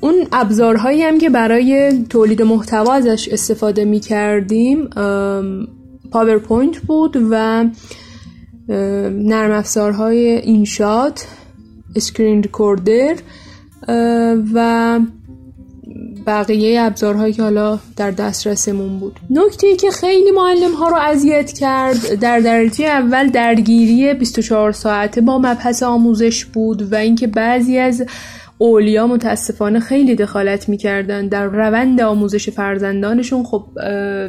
اون 0.00 0.14
ابزارهایی 0.32 1.02
هم 1.02 1.18
که 1.18 1.30
برای 1.30 1.98
تولید 2.10 2.42
محتوا 2.42 2.94
ازش 2.94 3.28
استفاده 3.28 3.84
می 3.84 4.00
کردیم 4.00 4.90
PowerPoint 6.12 6.78
بود 6.78 7.16
و 7.30 7.64
نرم 8.68 9.52
افزارهای 9.52 10.28
InShot 10.28 11.26
اسکرین 11.96 12.42
ریکوردر 12.42 13.16
و 14.54 15.00
بقیه 16.26 16.80
ابزارهایی 16.80 17.32
که 17.32 17.42
حالا 17.42 17.78
در 17.96 18.10
دسترسمون 18.10 18.98
بود. 18.98 19.20
نکته 19.30 19.76
که 19.76 19.90
خیلی 19.90 20.30
معلم 20.30 20.74
ها 20.74 20.88
رو 20.88 20.96
اذیت 20.96 21.52
کرد 21.52 22.14
در 22.14 22.40
درجه 22.40 22.84
اول 22.84 23.28
درگیری 23.28 24.14
24 24.14 24.72
ساعته 24.72 25.20
با 25.20 25.38
مبحث 25.38 25.82
آموزش 25.82 26.44
بود 26.44 26.92
و 26.92 26.94
اینکه 26.94 27.26
بعضی 27.26 27.78
از 27.78 28.04
اولیا 28.62 29.06
متاسفانه 29.06 29.80
خیلی 29.80 30.14
دخالت 30.14 30.68
می‌کردن. 30.68 31.28
در 31.28 31.44
روند 31.44 32.00
آموزش 32.00 32.50
فرزندانشون 32.50 33.44
خب 33.44 33.64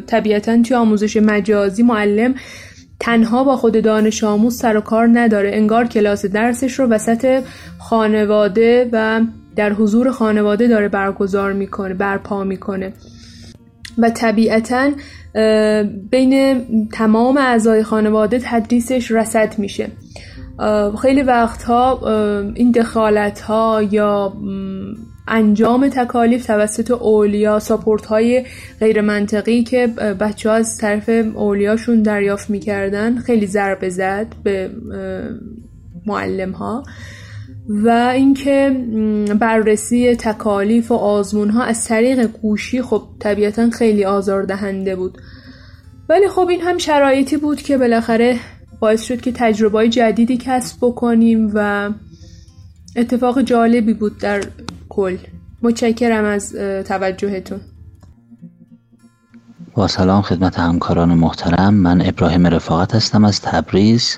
طبیعتا 0.08 0.62
توی 0.62 0.78
آموزش 0.78 1.18
مجازی 1.18 1.84
معلم 1.84 2.36
تنها 3.00 3.44
با 3.44 3.56
خود 3.56 3.84
دانش 3.84 4.24
آموز 4.24 4.58
سر 4.58 4.78
و 4.78 4.82
کار 4.82 5.10
نداره. 5.14 5.52
انگار 5.54 5.88
کلاس 5.88 6.26
درسش 6.26 6.80
رو 6.80 6.86
وسط 6.86 7.44
خانواده 7.80 8.90
و 8.92 9.22
در 9.56 9.74
حضور 9.74 10.12
خانواده 10.12 10.68
داره 10.68 10.88
برگزار 10.88 11.54
می‌کنه 11.54 11.94
برپا 11.94 12.44
می‌کنه. 12.44 12.94
و 13.98 14.10
طبیعتا 14.10 14.92
بین 16.12 16.66
تمام 16.92 17.38
اعضای 17.38 17.84
خانواده 17.84 18.40
تدریسش 18.44 19.12
رسد 19.12 19.56
میشه. 19.58 19.88
خیلی 21.02 21.22
وقتها 21.22 22.00
این 22.56 22.72
دخالت 22.72 23.42
ها 23.42 23.82
یا 23.92 24.34
انجام 25.28 25.90
تکالیف 25.90 26.46
توسط 26.46 26.92
اولیا 26.92 27.60
ساپورت 27.60 28.06
های 28.06 28.46
غیر 28.80 29.02
منطقی 29.02 29.64
که 29.64 29.88
بچه 30.20 30.50
ها 30.50 30.56
از 30.56 30.78
طرف 30.78 31.10
اولیاشون 31.36 32.02
دریافت 32.02 32.50
می‌کردن 32.50 33.18
خیلی 33.18 33.48
ضربه 33.48 33.90
زد 33.90 34.28
به 34.44 34.70
معلم 36.06 36.52
ها 36.52 36.84
و 37.70 37.90
اینکه 37.90 38.70
بررسی 39.40 40.16
تکالیف 40.16 40.92
و 40.92 40.96
آزمون 40.96 41.50
ها 41.50 41.64
از 41.64 41.88
طریق 41.88 42.28
گوشی 42.28 42.82
خب 42.82 43.04
طبیعتا 43.20 43.70
خیلی 43.70 44.06
آزاردهنده 44.06 44.96
بود. 44.96 45.18
ولی 46.10 46.28
خب 46.28 46.48
این 46.48 46.62
هم 46.62 46.78
شرایطی 46.78 47.38
بود 47.38 47.62
که 47.62 47.78
بالاخره 47.78 48.40
باعث 48.84 49.04
شد 49.04 49.22
که 49.22 49.32
تجربه 49.32 49.90
جدیدی 49.90 50.38
کسب 50.38 50.78
بکنیم 50.82 51.52
و 51.54 51.90
اتفاق 52.96 53.42
جالبی 53.42 53.94
بود 53.94 54.18
در 54.18 54.44
کل. 54.90 55.18
متشکرم 55.62 56.26
از 56.26 56.54
توجهتون. 56.88 57.62
با 59.74 59.88
سلام 59.88 60.22
خدمت 60.22 60.60
همکاران 60.60 61.14
محترم. 61.14 61.74
من 61.74 62.02
ابراهیم 62.02 62.48
رفاقت 62.48 62.96
هستم 62.96 63.26
از 63.26 63.42
تبریز 63.42 64.18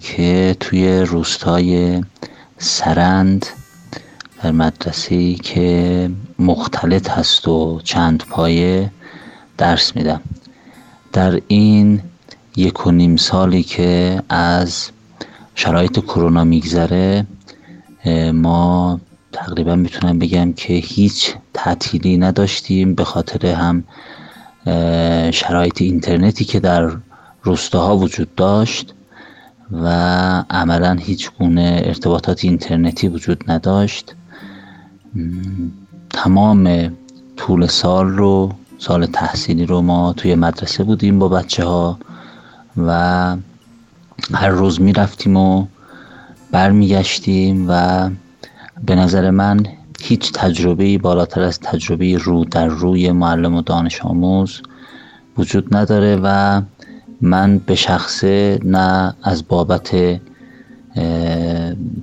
که 0.00 0.56
توی 0.60 1.00
روستای 1.00 2.00
سرند 2.58 3.46
در 4.42 4.52
مدرسه 4.52 5.34
که 5.34 6.10
مختلط 6.38 7.10
هست 7.10 7.48
و 7.48 7.80
چند 7.84 8.22
پایه 8.30 8.90
درس 9.58 9.96
میدم. 9.96 10.20
در 11.12 11.40
این 11.48 12.00
یک 12.60 12.86
و 12.86 12.90
نیم 12.90 13.16
سالی 13.16 13.62
که 13.62 14.22
از 14.28 14.90
شرایط 15.54 15.98
کرونا 15.98 16.44
میگذره 16.44 17.26
ما 18.34 19.00
تقریبا 19.32 19.76
می‌تونم 19.76 20.18
بگم 20.18 20.52
که 20.52 20.74
هیچ 20.74 21.34
تعطیلی 21.54 22.18
نداشتیم 22.18 22.94
به 22.94 23.04
خاطر 23.04 23.46
هم 23.46 23.84
شرایط 25.30 25.82
اینترنتی 25.82 26.44
که 26.44 26.60
در 26.60 26.90
روستاها 27.42 27.96
وجود 27.96 28.34
داشت 28.34 28.94
و 29.72 29.86
عملا 30.50 30.94
هیچ 31.00 31.30
گونه 31.38 31.82
ارتباطات 31.84 32.44
اینترنتی 32.44 33.08
وجود 33.08 33.50
نداشت. 33.50 34.14
تمام 36.10 36.92
طول 37.36 37.66
سال 37.66 38.08
رو 38.08 38.52
سال 38.78 39.06
تحصیلی 39.06 39.66
رو 39.66 39.80
ما 39.80 40.12
توی 40.12 40.34
مدرسه 40.34 40.84
بودیم 40.84 41.18
با 41.18 41.28
بچه 41.28 41.64
ها 41.64 41.98
و 42.76 43.36
هر 44.34 44.48
روز 44.48 44.80
می‌رفتیم 44.80 45.36
و 45.36 45.66
برمیگشتیم 46.50 47.66
و 47.68 48.10
به 48.86 48.94
نظر 48.94 49.30
من 49.30 49.66
هیچ 50.00 50.32
تجربه 50.32 50.98
بالاتر 50.98 51.42
از 51.42 51.60
تجربه 51.60 52.18
رو 52.18 52.44
در 52.44 52.66
روی 52.66 53.12
معلم 53.12 53.54
و 53.54 53.62
دانش 53.62 54.00
آموز 54.00 54.62
وجود 55.38 55.76
نداره 55.76 56.20
و 56.22 56.62
من 57.20 57.58
به 57.58 57.74
شخصه 57.74 58.60
نه 58.64 59.14
از 59.22 59.48
بابت 59.48 59.96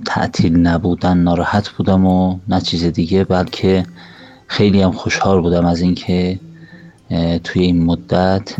تعطیل 0.06 0.56
نبودن 0.56 1.18
ناراحت 1.18 1.68
بودم 1.68 2.06
و 2.06 2.38
نه 2.48 2.60
چیز 2.60 2.84
دیگه 2.84 3.24
بلکه 3.24 3.86
خیلی 4.46 4.82
هم 4.82 4.92
خوشحال 4.92 5.40
بودم 5.40 5.66
از 5.66 5.80
اینکه 5.80 6.40
توی 7.44 7.62
این 7.62 7.84
مدت 7.84 8.56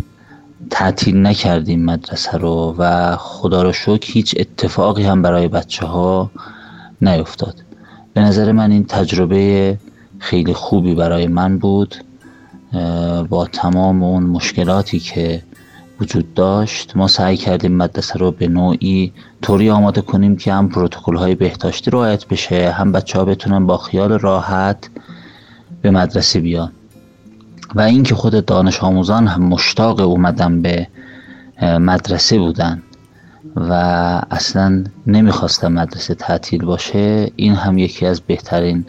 تعطیل 0.70 1.26
نکردیم 1.26 1.84
مدرسه 1.84 2.38
رو 2.38 2.74
و 2.78 3.16
خدا 3.16 3.62
رو 3.62 3.72
شکر 3.72 4.12
هیچ 4.12 4.34
اتفاقی 4.38 5.02
هم 5.02 5.22
برای 5.22 5.48
بچه 5.48 5.86
ها 5.86 6.30
نیفتاد. 7.02 7.54
به 8.14 8.20
نظر 8.20 8.52
من 8.52 8.70
این 8.70 8.84
تجربه 8.84 9.78
خیلی 10.18 10.52
خوبی 10.52 10.94
برای 10.94 11.26
من 11.26 11.58
بود 11.58 11.94
با 13.28 13.46
تمام 13.52 14.02
اون 14.02 14.22
مشکلاتی 14.22 14.98
که 14.98 15.42
وجود 16.00 16.34
داشت. 16.34 16.96
ما 16.96 17.08
سعی 17.08 17.36
کردیم 17.36 17.72
مدرسه 17.72 18.18
رو 18.18 18.30
به 18.30 18.48
نوعی 18.48 19.12
طوری 19.42 19.70
آماده 19.70 20.00
کنیم 20.00 20.36
که 20.36 20.52
هم 20.52 20.68
پروتکل 20.68 21.16
های 21.16 21.34
بهداشتی 21.34 21.90
رعایت 21.90 22.26
بشه 22.26 22.70
هم 22.70 22.92
بچه 22.92 23.18
ها 23.18 23.24
بتونن 23.24 23.66
با 23.66 23.76
خیال 23.76 24.12
راحت 24.12 24.90
به 25.82 25.90
مدرسه 25.90 26.40
بیان. 26.40 26.72
و 27.74 27.80
اینکه 27.80 28.14
خود 28.14 28.44
دانش 28.44 28.82
آموزان 28.82 29.26
هم 29.26 29.42
مشتاق 29.42 30.00
اومدن 30.00 30.62
به 30.62 30.88
مدرسه 31.62 32.38
بودن 32.38 32.82
و 33.56 33.72
اصلا 34.30 34.84
نمی‌خواستم 35.06 35.72
مدرسه 35.72 36.14
تعطیل 36.14 36.64
باشه 36.64 37.30
این 37.36 37.54
هم 37.54 37.78
یکی 37.78 38.06
از 38.06 38.20
بهترین 38.20 38.86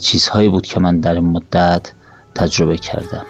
چیزهایی 0.00 0.48
بود 0.48 0.66
که 0.66 0.80
من 0.80 1.00
در 1.00 1.14
این 1.14 1.24
مدت 1.24 1.92
تجربه 2.34 2.76
کردم. 2.76 3.26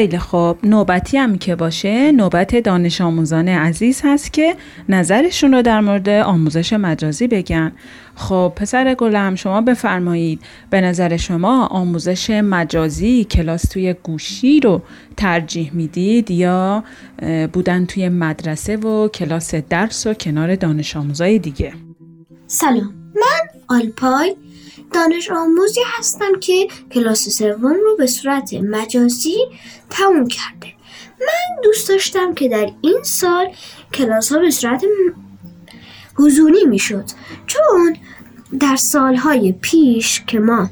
خیلی 0.00 0.18
خوب. 0.18 0.58
نوبتی 0.62 1.16
هم 1.16 1.38
که 1.38 1.56
باشه 1.56 2.12
نوبت 2.12 2.56
دانش 2.56 3.00
آموزان 3.00 3.48
عزیز 3.48 4.00
هست 4.04 4.32
که 4.32 4.54
نظرشون 4.88 5.54
رو 5.54 5.62
در 5.62 5.80
مورد 5.80 6.08
آموزش 6.08 6.72
مجازی 6.72 7.26
بگن. 7.26 7.72
خب 8.14 8.52
پسر 8.56 8.94
گلم 8.94 9.34
شما 9.34 9.60
بفرمایید 9.60 10.40
به 10.70 10.80
نظر 10.80 11.16
شما 11.16 11.66
آموزش 11.66 12.30
مجازی 12.30 13.24
کلاس 13.24 13.62
توی 13.62 13.94
گوشی 14.02 14.60
رو 14.60 14.82
ترجیح 15.16 15.70
می‌دید 15.74 16.30
یا 16.30 16.84
بودن 17.52 17.86
توی 17.86 18.08
مدرسه 18.08 18.76
و 18.76 19.08
کلاس 19.08 19.54
درس 19.54 20.06
و 20.06 20.14
کنار 20.14 20.54
دانش 20.54 20.96
آموزای 20.96 21.38
دیگه؟ 21.38 21.72
سلام. 22.46 22.94
من 23.14 23.76
آلپای 23.76 24.36
دانش 24.92 25.30
آموزی 25.30 25.80
هستم 25.98 26.40
که 26.40 26.68
کلاس 26.92 27.28
سوم 27.28 27.74
رو 27.74 27.96
به 27.98 28.06
صورت 28.06 28.54
مجازی 28.54 29.36
تموم 29.90 30.28
کرده. 30.28 30.74
من 31.20 31.62
دوست 31.62 31.88
داشتم 31.88 32.34
که 32.34 32.48
در 32.48 32.70
این 32.80 33.02
سال 33.02 33.48
کلاس 33.94 34.32
ها 34.32 34.38
به 34.38 34.50
صورت 34.50 34.84
حضوری 36.14 36.64
می‌شد. 36.64 37.04
چون 37.46 37.96
در 38.60 38.76
سالهای 38.76 39.52
پیش 39.52 40.22
که 40.26 40.38
ما 40.38 40.70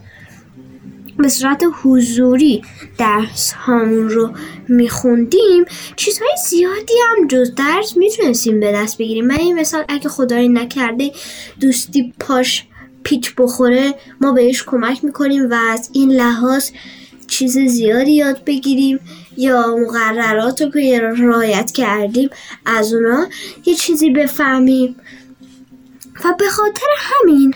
به 1.18 1.28
صورت 1.28 1.64
حضوری 1.82 2.62
درس 2.98 3.52
همون 3.56 4.08
رو 4.08 4.30
میخوندیم 4.68 5.64
چیزهای 5.96 6.30
زیادی 6.48 6.92
هم 7.08 7.26
جز 7.26 7.54
درس 7.54 7.96
می‌تونستیم 7.96 8.60
به 8.60 8.72
دست 8.72 8.98
بگیریم. 8.98 9.26
من 9.26 9.38
این 9.38 9.58
مثال 9.58 9.84
اگه 9.88 10.08
خدایی 10.08 10.48
نکرده 10.48 11.12
دوستی 11.60 12.14
پاش 12.20 12.67
پیچ 13.08 13.34
بخوره 13.38 13.94
ما 14.20 14.32
بهش 14.32 14.62
کمک 14.62 15.04
می‌کنیم 15.04 15.50
و 15.50 15.54
از 15.54 15.90
این 15.92 16.12
لحاظ 16.12 16.70
چیز 17.26 17.58
زیادی 17.58 18.12
یاد 18.12 18.44
بگیریم 18.44 19.00
یا 19.36 19.76
مقررات 19.76 20.62
رو 20.62 20.70
که 20.70 21.00
رعایت 21.00 21.72
کردیم 21.72 22.30
از 22.66 22.94
اونا. 22.94 23.26
یه 23.66 23.74
چیزی 23.74 24.10
بفهمیم. 24.10 24.96
و 26.24 26.34
به 26.38 26.48
خاطر 26.48 26.86
همین 26.98 27.54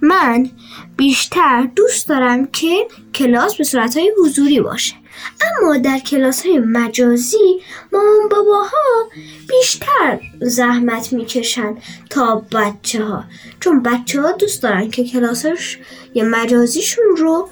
من 0.00 0.50
بیشتر 0.96 1.68
دوست 1.76 2.08
دارم 2.08 2.46
که 2.46 2.86
کلاس 3.14 3.56
به 3.56 3.64
صورت 3.64 3.96
های 3.96 4.12
حضوری 4.20 4.60
باشه. 4.60 4.94
اما 5.40 5.76
در 5.76 5.98
کلاس 5.98 6.46
های 6.46 6.58
مجازی 6.58 7.60
مامان 7.92 8.28
باباها 8.30 9.10
بیشتر 9.48 10.20
زحمت 10.40 11.12
می‌کشن 11.12 11.74
تا 12.10 12.46
بچه 12.52 13.04
ها 13.04 13.24
چون 13.60 13.82
بچه 13.82 14.22
ها 14.22 14.32
دوست 14.32 14.62
دارن 14.62 14.90
که 14.90 15.04
کلاسش 15.04 15.78
یه 16.14 16.24
مجازیشون 16.24 17.16
رو 17.16 17.48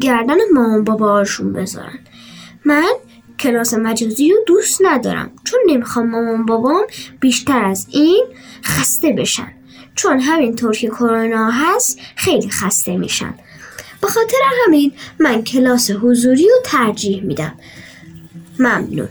گردن 0.00 0.36
مامان 0.54 0.84
باباهاشون 0.84 1.52
بذارن. 1.52 1.98
من 2.64 2.92
کلاس 3.38 3.74
مجازی 3.74 4.30
رو 4.30 4.36
دوست 4.46 4.80
ندارم 4.84 5.30
چون 5.44 5.60
نمی‌خوام 5.66 6.10
مامان 6.10 6.46
بابام 6.46 6.86
بیشتر 7.20 7.64
از 7.64 7.86
این 7.90 8.26
خسته 8.64 9.12
بشن. 9.12 9.52
چون 9.94 10.20
همینطور 10.20 10.72
که 10.76 10.88
کرونا 10.88 11.50
هست 11.50 11.98
خیلی 12.16 12.50
خسته 12.50 12.96
میشن. 12.96 13.34
به 14.00 14.06
خاطر 14.06 14.36
همین 14.66 14.92
من 15.18 15.42
کلاس 15.42 15.90
حضوری 15.90 16.42
رو 16.42 16.56
ترجیح 16.64 17.22
میدم. 17.22 17.54
ممنون. 18.58 19.08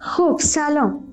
خب 0.00 0.36
سلام. 0.40 1.04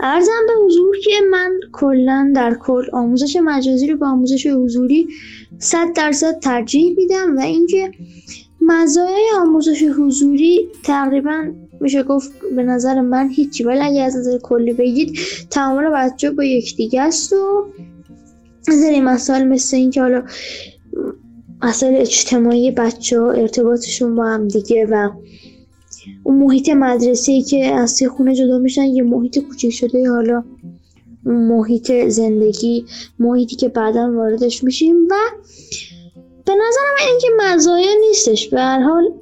ارزم 0.00 0.46
به 0.46 0.52
حضور 0.64 0.96
که 1.04 1.10
من 1.30 1.60
کلا 1.72 2.32
در 2.34 2.54
کل 2.54 2.84
آموزش 2.92 3.36
مجازی 3.36 3.86
رو 3.86 3.96
به 3.96 4.06
آموزش 4.06 4.46
حضوری 4.46 5.08
صد 5.58 5.92
درصد 5.92 6.38
ترجیح 6.38 6.94
میدم 6.96 7.36
و 7.36 7.40
اینکه 7.40 7.90
مزایای 8.60 9.30
آموزش 9.40 9.82
حضوری 9.82 10.68
تقریبا 10.82 11.44
میشه 11.80 12.02
گفت 12.02 12.32
به 12.56 12.62
نظر 12.62 13.00
من 13.00 13.28
هیچی. 13.28 13.64
ولی 13.64 13.80
اگه 13.80 14.02
از 14.02 14.16
نظر 14.16 14.38
کلی 14.38 14.72
بگید 14.72 15.18
تعامل 15.50 15.90
بچه 15.90 16.30
با 16.30 16.44
یکدیگه 16.44 17.02
است 17.02 17.32
و 17.32 17.66
از 18.68 18.84
مسائل 19.02 19.44
مثل 19.44 19.76
اینکه 19.76 20.00
حالا 20.00 20.22
مسائل 21.64 21.96
اجتماعی 21.96 22.70
بچه 22.70 23.20
ها 23.20 23.30
ارتباطشون 23.30 24.16
با 24.16 24.24
هم 24.24 24.48
دیگه 24.48 24.86
و 24.86 25.10
اون 26.24 26.38
محیط 26.38 26.68
مدرسه 26.68 27.32
ای 27.32 27.42
که 27.42 27.66
از 27.66 28.02
خونه 28.16 28.34
جدا 28.34 28.58
میشن 28.58 28.84
یه 28.84 29.02
محیط 29.02 29.38
کوچیک 29.38 29.70
شده. 29.70 30.10
حالا 30.10 30.44
محیط 31.24 31.92
زندگی 32.08 32.84
محیطی 33.18 33.56
که 33.56 33.68
بعدا 33.68 34.12
واردش 34.12 34.64
میشیم 34.64 34.96
و 35.10 35.14
به 36.46 36.52
نظرم 36.52 37.08
اینکه 37.08 37.28
مزایا 37.38 37.90
نیستش. 38.08 38.48
به 38.48 38.60
هر 38.60 38.80
حال 38.80 39.12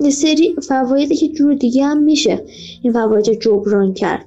یه 0.00 0.10
سری 0.10 0.56
فوایدی 0.68 1.16
که 1.16 1.28
جور 1.28 1.54
دیگه 1.54 1.84
هم 1.84 2.02
میشه 2.02 2.44
این 2.82 2.92
فواید 2.92 3.40
جبران 3.40 3.94
کرد. 3.94 4.24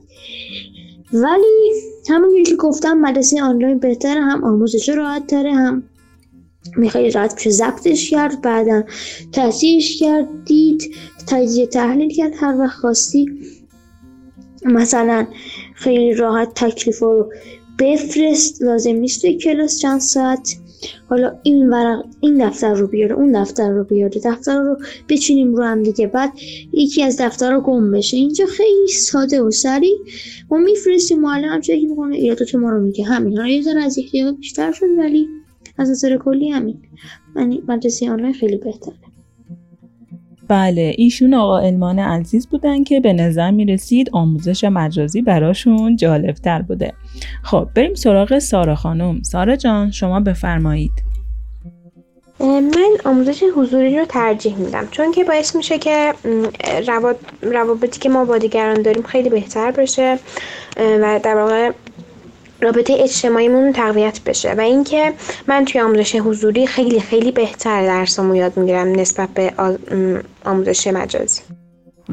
ولی 1.14 1.72
همون 2.10 2.44
که 2.44 2.56
گفتم 2.56 2.98
مدرسه 2.98 3.44
آنلاین 3.44 3.80
بهتره 3.80 4.22
هم 4.22 4.44
آموزش 4.44 4.90
راحت 4.90 5.28
تره 5.28 5.54
هم 5.54 5.84
می‌خوای 6.78 7.12
راحت 7.12 7.34
میشه 7.34 7.50
ضبطش 7.50 8.10
کرد 8.10 8.42
بعدا 8.42 8.84
تصحیحش 9.32 10.00
کرد 10.00 10.28
دید 10.46 10.96
تجزیه 11.28 11.68
تحلیل 11.68 12.10
کرد. 12.10 12.34
هر 12.36 12.58
وقت 12.60 12.76
خواستی 12.76 13.26
مثلا 14.66 15.28
خیلی 15.76 16.14
راحت 16.14 16.54
تکلیف 16.56 17.00
رو 17.00 17.32
بفرست. 17.80 18.62
لازم 18.62 18.96
نیست 18.96 19.22
توی 19.22 19.38
کلاس 19.38 19.80
چند 19.80 20.00
ساعت. 20.00 20.56
حالا 21.10 21.40
این 21.44 21.70
ورق 21.70 22.06
این 22.22 22.48
دفتر 22.48 22.74
رو 22.74 22.88
بیاره 22.88 23.16
اون 23.16 23.42
دفتر 23.42 23.70
رو 23.72 23.84
بیاره. 23.84 24.22
دفتر 24.26 24.62
رو 24.62 24.78
بچینیم 25.10 25.56
رو 25.56 25.64
هم 25.64 25.84
دیگه. 25.84 26.08
بعد 26.08 26.34
یکی 26.74 27.04
از 27.04 27.22
دفتر 27.22 27.52
رو 27.52 27.62
گم 27.62 27.92
بشه. 27.92 28.18
اینجا 28.18 28.46
خیلی 28.46 28.88
ساده 28.88 29.42
و 29.42 29.52
سریع. 29.52 29.98
ما 30.52 30.58
میفرستیم 30.58 31.20
معلم 31.20 31.50
هم 31.50 31.62
چک 31.62 31.80
می‌کنه. 31.90 32.16
ایرادات 32.16 32.56
ما 32.56 32.70
رو 32.70 32.82
میگه. 32.82 33.06
همین. 33.06 33.38
حالا 33.38 33.50
یه 33.50 33.62
ذره 33.62 33.84
از 33.84 34.00
احتیاط 34.00 34.36
بیشتر 34.36 34.72
شد 34.72 34.86
ولی 34.98 35.28
از 35.78 35.90
نظر 35.90 36.18
کلی 36.18 36.50
همین. 36.50 36.78
من 37.36 37.58
مدرسه 37.68 38.12
آنلاین 38.12 38.34
خیلی 38.34 38.58
بهتره. 38.58 38.94
بله 40.48 40.96
ایشون 40.98 41.34
آقا 41.34 41.60
علمان 41.60 42.00
عزیز 42.00 42.48
بودن 42.48 42.84
که 42.84 43.00
به 43.00 43.14
نظر 43.14 43.52
می 43.52 43.66
رسید 43.66 44.10
آموزش 44.14 44.64
مجازی 44.64 45.22
براشون 45.22 45.96
جالبتر 45.96 46.62
بوده. 46.62 46.94
خب 47.44 47.68
بریم 47.76 47.94
سراغ 47.94 48.40
سارا 48.40 48.76
خانم. 48.76 49.22
سارا 49.24 49.56
جان 49.56 49.92
شما 49.92 50.20
بفرمایید. 50.20 50.92
من 52.40 52.90
آموزش 53.06 53.44
حضوری 53.56 54.00
رو 54.00 54.06
ترجیح 54.06 54.58
میدم 54.58 54.88
چون 54.92 55.12
که 55.12 55.24
باعث 55.24 55.56
میشه 55.56 55.78
که 55.78 56.14
روابطی 57.42 58.00
که 58.00 58.10
ما 58.10 58.26
با 58.26 58.38
دیگران 58.38 58.82
داریم 58.82 59.04
خیلی 59.04 59.30
بهتر 59.30 59.72
بشه 59.72 60.20
و 60.78 61.20
در 61.24 61.36
واقع 61.36 61.72
رابطه 62.62 62.96
اجتماعیمون 63.00 63.74
تقویت 63.74 64.20
بشه 64.26 64.54
و 64.54 64.62
اینکه 64.62 65.14
من 65.48 65.66
توی 65.66 65.82
آموزش 65.82 66.16
حضوری 66.16 66.68
خیلی 66.68 67.00
خیلی 67.00 67.32
بهتر 67.32 67.86
درسامو 67.86 68.36
یاد 68.36 68.58
می‌گیرم 68.58 69.00
نسبت 69.00 69.30
به 69.30 69.54
آموزش 70.46 70.88
مجازی. 70.88 71.42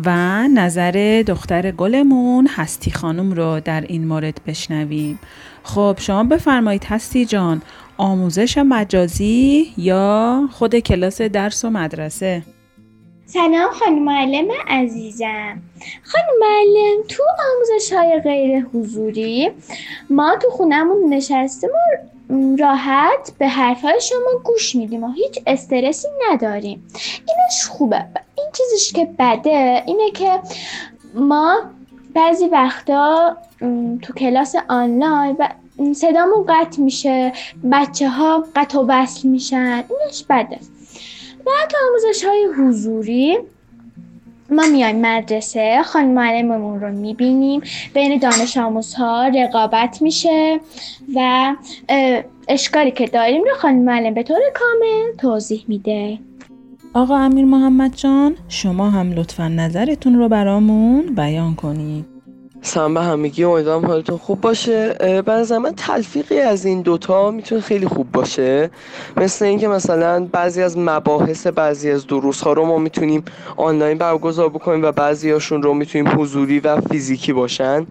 و 0.05 0.11
نظر 0.49 1.23
دختر 1.27 1.71
گلمون 1.71 2.47
هستی 2.47 2.91
خانم 2.91 3.33
رو 3.33 3.61
در 3.61 3.81
این 3.81 4.07
مورد 4.07 4.41
بشنویم. 4.47 5.19
خب 5.63 5.97
شما 6.01 6.25
بفرمایید 6.25 6.85
هستی 6.85 7.25
جان 7.25 7.63
آموزش 7.97 8.59
مجازی 8.59 9.73
یا 9.77 10.41
خود 10.53 10.79
کلاس 10.79 11.23
درس 11.23 11.65
و 11.65 11.71
مدرسه؟ 11.71 12.43
سلام 13.35 13.71
خانم 13.71 14.03
معلم 14.03 14.49
عزیزم. 14.69 15.63
خانم 16.03 16.39
معلم 16.41 17.03
تو 17.09 17.23
آموزش 17.55 17.93
های 17.93 18.21
غیر 18.21 18.67
حضوری 18.75 19.51
ما 20.11 20.37
تو 20.37 20.51
خونمون 20.51 21.15
نشستیم 21.15 21.71
و 21.71 21.97
راحت 22.59 23.33
به 23.39 23.49
حرف 23.49 23.83
های 23.83 24.01
شما 24.01 24.41
گوش 24.45 24.75
میدیم 24.75 25.05
و 25.05 25.13
هیچ 25.13 25.43
استرسی 25.47 26.09
نداریم. 26.31 26.87
اینش 27.29 27.67
خوبه. 27.69 28.07
این 28.39 28.47
چیزش 28.53 28.93
که 28.93 29.09
بده 29.19 29.83
اینه 29.87 30.11
که 30.11 30.41
ما 31.15 31.63
بعضی 32.15 32.47
وقتا 32.47 33.37
تو 34.03 34.13
کلاس 34.13 34.55
آنلاین 34.69 35.37
و 35.39 35.49
صدامون 35.95 36.45
قطع 36.49 36.81
میشه 36.83 37.33
بچه 37.73 38.09
ها 38.09 38.45
قطع 38.57 38.79
و 38.79 38.85
وصل 38.89 39.29
میشن. 39.29 39.85
اینش 40.01 40.25
بده. 40.31 40.59
تو 41.45 41.77
آموزش 41.89 42.25
های 42.25 42.49
حضوری 42.59 43.39
ما 44.51 44.63
میایم 44.73 45.01
مدرسه 45.01 45.83
خانم 45.85 46.11
معلممون 46.11 46.81
رو 46.81 46.93
می‌بینیم. 46.93 47.63
بین 47.95 48.19
دانش 48.19 48.57
آموزها 48.57 49.29
رقابت 49.29 50.03
میشه 50.03 50.61
و 51.15 51.55
اشکالی 52.49 52.91
که 52.91 53.07
داریم 53.07 53.45
رو 53.45 53.55
خانم 53.55 53.85
معلم 53.85 54.15
به 54.15 54.23
طور 54.23 54.41
کامل 54.55 55.17
توضیح 55.19 55.65
میده. 55.69 56.19
آقا 56.95 57.17
امیر 57.17 57.45
محمد 57.45 57.97
جان 57.97 58.37
شما 58.49 58.91
هم 58.91 59.13
لطفا 59.13 59.49
نظرتون 59.49 60.19
رو 60.19 60.29
برامون 60.29 61.15
بیان 61.15 61.55
کنید. 61.55 62.14
سلام 62.67 62.95
به 62.95 63.01
همگی 63.01 63.45
امیدوارم 63.45 63.87
حالتون 63.87 64.19
خوب 64.19 64.41
باشه. 64.41 64.97
به 65.27 65.59
من 65.59 65.75
تلفیقی 65.77 66.41
از 66.41 66.65
این 66.65 66.83
دوتا 66.83 67.31
می‌تونه 67.31 67.61
خیلی 67.61 67.87
خوب 67.87 68.13
باشه. 68.13 68.71
مثل 69.17 69.45
اینکه 69.45 69.69
مثلا 69.69 70.29
بعضی 70.33 70.63
از 70.63 70.79
مباحث 70.79 71.47
بعضی 71.47 71.91
از 71.91 72.07
دروس 72.07 72.41
ها 72.41 72.53
رو 72.53 72.67
ما 72.67 72.79
می‌تونیم 72.79 73.25
آنلاین 73.57 73.99
برگزار 73.99 74.49
بکنیم 74.49 74.85
و 74.85 74.93
بعضی 74.93 75.31
هاشون 75.31 75.63
رو 75.63 75.75
می‌تونیم 75.75 76.21
حضوری 76.21 76.61
و 76.61 76.81
فیزیکی 76.81 77.33
باشن. 77.33 77.87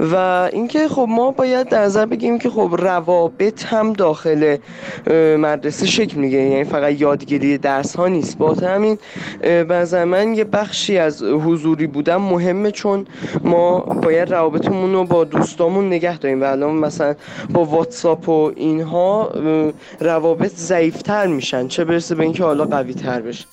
و 0.00 0.16
اینکه 0.52 0.88
خب 0.88 1.06
ما 1.08 1.30
باید 1.30 1.68
در 1.68 1.82
نظر 1.82 2.06
بگیم 2.06 2.38
که 2.38 2.50
خب 2.50 2.74
روابط 2.78 3.64
هم 3.64 3.92
داخل 3.92 4.56
مدرسه 5.38 5.86
شکل 5.86 6.16
می‌گیره. 6.18 6.42
یعنی 6.42 6.64
فقط 6.64 7.00
یادگیری 7.00 7.58
درس 7.58 7.96
ها 7.96 8.08
نیست. 8.08 8.38
با 8.38 8.54
همین 8.54 8.98
به 9.40 10.04
من 10.04 10.34
یه 10.34 10.44
بخشی 10.44 10.98
از 10.98 11.22
حضوری 11.22 11.86
بودن 11.86 12.16
مهمه 12.16 12.70
چون 12.70 13.06
ما 13.44 14.01
باید 14.02 14.32
روابطمون 14.32 14.92
رو 14.92 15.04
با 15.04 15.24
دوستامون 15.24 15.86
نگه 15.86 16.18
داریم 16.18 16.40
و 16.40 16.44
الان 16.44 16.74
مثلا 16.74 17.14
با 17.50 17.64
واتساپ 17.64 18.28
و 18.28 18.52
اینها 18.56 19.32
روابط 20.00 20.54
ضعیفتر 20.54 21.26
میشن. 21.26 21.68
چه 21.68 21.84
برسه 21.84 22.14
به 22.14 22.22
اینکه 22.22 22.44
حالا 22.44 22.64
قوی 22.64 22.94
تر 22.94 23.20
بشه. 23.20 23.44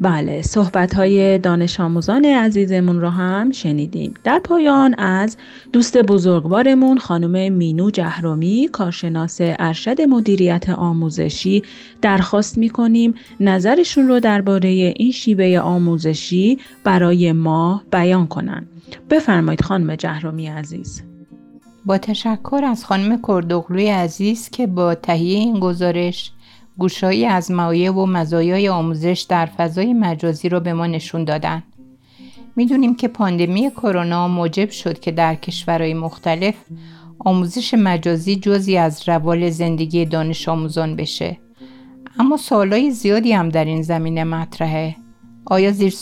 بله 0.00 0.42
صحبت 0.42 0.94
های 0.94 1.38
دانش 1.38 1.80
آموزان 1.80 2.24
عزیزمون 2.24 3.00
رو 3.00 3.08
هم 3.08 3.50
شنیدیم. 3.50 4.14
در 4.24 4.38
پایان 4.38 4.94
از 4.94 5.36
دوست 5.72 5.98
بزرگوارمون 5.98 6.98
خانم 6.98 7.52
مینو 7.52 7.90
جهرومی 7.90 8.68
کارشناس 8.72 9.38
ارشد 9.40 10.00
مدیریت 10.00 10.70
آموزشی 10.70 11.62
درخواست 12.02 12.58
می‌کنیم 12.58 13.14
نظرشون 13.40 14.08
رو 14.08 14.20
درباره 14.20 14.68
این 14.68 15.12
شیوه 15.12 15.58
آموزشی 15.58 16.58
برای 16.84 17.32
ما 17.32 17.82
بیان 17.92 18.26
کنن. 18.26 18.66
بفرمایید 19.10 19.60
خانم 19.60 19.96
جهرومی 19.96 20.46
عزیز 20.46 21.02
با 21.86 21.98
تشکر 21.98 22.60
از 22.64 22.84
خانم 22.84 23.22
کردوغلوی 23.28 23.88
عزیز 23.88 24.50
که 24.50 24.66
با 24.66 24.94
تهیه 24.94 25.38
این 25.38 25.60
گزارش 25.60 26.32
گوشایی 26.78 27.26
از 27.26 27.50
مایه 27.50 27.90
و 27.90 28.06
مزایای 28.06 28.68
آموزش 28.68 29.26
در 29.28 29.46
فضای 29.46 29.92
مجازی 29.92 30.48
را 30.48 30.60
به 30.60 30.72
ما 30.72 30.86
نشون 30.86 31.24
دادن. 31.24 31.62
می‌دونیم 32.56 32.94
که 32.94 33.08
پاندمی 33.08 33.70
کرونا 33.70 34.28
موجب 34.28 34.70
شد 34.70 35.00
که 35.00 35.10
در 35.10 35.34
کشورهای 35.34 35.94
مختلف 35.94 36.54
آموزش 37.18 37.74
مجازی 37.74 38.36
جزی 38.36 38.76
از 38.76 39.08
روال 39.08 39.50
زندگی 39.50 40.04
دانش 40.04 40.48
آموزان 40.48 40.96
بشه. 40.96 41.38
اما 42.18 42.36
سوالای 42.36 42.90
زیادی 42.90 43.32
هم 43.32 43.48
در 43.48 43.64
این 43.64 43.82
زمینه 43.82 44.24
مطرحه. 44.24 44.96
آیا 45.46 45.72
زیر 45.72 45.94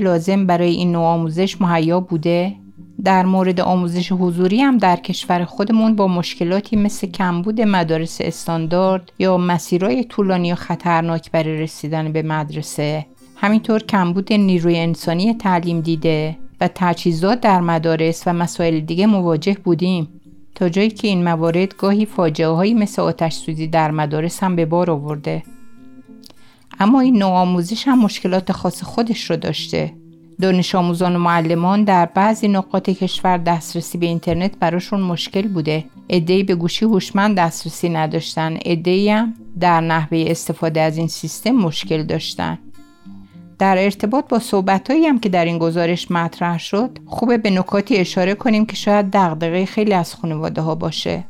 لازم 0.00 0.46
برای 0.46 0.70
این 0.70 0.92
نوع 0.92 1.04
آموزش 1.04 1.60
مهیا 1.60 2.00
بوده؟ 2.00 2.54
در 3.04 3.26
مورد 3.26 3.60
آموزش 3.60 4.12
حضوری 4.12 4.60
هم 4.60 4.78
در 4.78 4.96
کشور 4.96 5.44
خودمون 5.44 5.96
با 5.96 6.08
مشکلاتی 6.08 6.76
مثل 6.76 7.06
کمبود 7.06 7.60
مدارس 7.60 8.18
استاندارد 8.20 9.12
یا 9.18 9.36
مسیرهای 9.36 10.04
طولانی 10.04 10.52
و 10.52 10.54
خطرناک 10.54 11.30
برای 11.30 11.58
رسیدن 11.58 12.12
به 12.12 12.22
مدرسه. 12.22 13.06
همینطور 13.36 13.82
کمبود 13.82 14.32
نیروی 14.32 14.78
انسانی 14.78 15.34
تعلیم 15.34 15.80
دیده 15.80 16.36
و 16.60 16.68
تجهیزات 16.74 17.40
در 17.40 17.60
مدارس 17.60 18.22
و 18.26 18.32
مسائل 18.32 18.80
دیگه 18.80 19.06
مواجه 19.06 19.56
بودیم. 19.64 20.08
تا 20.54 20.68
جایی 20.68 20.90
که 20.90 21.08
این 21.08 21.24
موارد 21.24 21.76
گاهی 21.76 22.06
فاجعه 22.06 22.48
هایی 22.48 22.74
مثل 22.74 23.02
آتش 23.02 23.34
سوزی 23.34 23.66
در 23.66 23.90
مدارس 23.90 24.42
هم 24.42 24.56
به 24.56 24.66
بار 24.66 24.90
آورده. 24.90 25.42
اما 26.80 27.00
این 27.00 27.18
نوع 27.18 27.32
آموزش 27.32 27.88
هم 27.88 27.98
مشکلات 27.98 28.52
خاص 28.52 28.82
خودش 28.82 29.30
رو 29.30 29.36
داشته. 29.36 29.94
دانش 30.40 30.74
آموزان 30.74 31.16
و 31.16 31.18
معلمان 31.18 31.84
در 31.84 32.06
بعضی 32.06 32.48
نقاط 32.48 32.90
کشور 32.90 33.38
دسترسی 33.38 33.98
به 33.98 34.06
اینترنت 34.06 34.58
براشون 34.60 35.00
مشکل 35.00 35.48
بوده. 35.48 35.84
عدهای 36.10 36.42
به 36.42 36.54
گوشی 36.54 36.84
هوشمند 36.84 37.36
دسترسی 37.38 37.88
نداشتن. 37.88 38.56
عدهای 38.56 39.10
هم 39.10 39.34
در 39.60 39.80
نحوه 39.80 40.24
استفاده 40.26 40.80
از 40.80 40.98
این 40.98 41.08
سیستم 41.08 41.50
مشکل 41.50 42.02
داشتن. 42.02 42.58
در 43.58 43.84
ارتباط 43.84 44.28
با 44.28 44.38
صحبتهایی 44.38 45.06
هم 45.06 45.18
که 45.18 45.28
در 45.28 45.44
این 45.44 45.58
گزارش 45.58 46.10
مطرح 46.10 46.58
شد 46.58 46.98
خوبه 47.06 47.38
به 47.38 47.50
نکاتی 47.50 47.96
اشاره 47.96 48.34
کنیم 48.34 48.66
که 48.66 48.76
شاید 48.76 49.10
دغدغه 49.12 49.64
خیلی 49.64 49.92
از 49.92 50.14
خانواده 50.14 50.60
ها 50.60 50.74
باشه. 50.74 51.24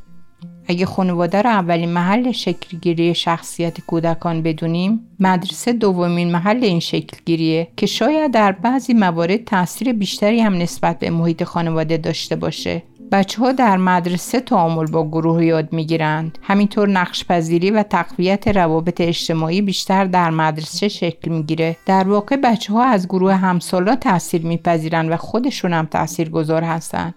اگه 0.68 0.86
خانواده 0.86 1.42
رو 1.42 1.50
اولین 1.50 1.88
محل 1.88 2.32
شکلگیری 2.32 3.14
شخصیت 3.14 3.80
کودکان 3.80 4.42
بدونیم 4.42 5.00
مدرسه 5.20 5.72
دومین 5.72 6.32
محل 6.32 6.64
این 6.64 6.80
شکلگیریه 6.80 7.68
که 7.76 7.86
شاید 7.86 8.30
در 8.30 8.52
بعضی 8.52 8.94
موارد 8.94 9.44
تاثیر 9.44 9.92
بیشتری 9.92 10.40
هم 10.40 10.54
نسبت 10.54 10.98
به 10.98 11.10
محیط 11.10 11.44
خانواده 11.44 11.96
داشته 11.96 12.36
باشه. 12.36 12.82
بچه 13.12 13.40
ها 13.40 13.52
در 13.52 13.76
مدرسه 13.76 14.40
تعامل 14.40 14.86
با 14.86 15.08
گروه 15.08 15.44
یاد 15.44 15.72
می‌گیرند. 15.72 16.38
همینطور 16.42 16.88
نقش 16.88 17.24
پذیری 17.24 17.70
و 17.70 17.82
تقویت 17.82 18.48
روابط 18.48 19.00
اجتماعی 19.00 19.62
بیشتر 19.62 20.04
در 20.04 20.30
مدرسه 20.30 20.88
شکل 20.88 21.30
می‌گیره. 21.30 21.76
در 21.86 22.08
واقع 22.08 22.36
بچه 22.36 22.72
ها 22.72 22.84
از 22.84 23.06
گروه 23.06 23.34
همسالا 23.34 23.96
تاثیر 23.96 24.46
میپذیرند 24.46 25.10
و 25.10 25.16
خودشون 25.16 25.72
هم 25.72 25.86
تاثیر 25.86 26.30
گذار 26.30 26.62
هستند 26.62 27.14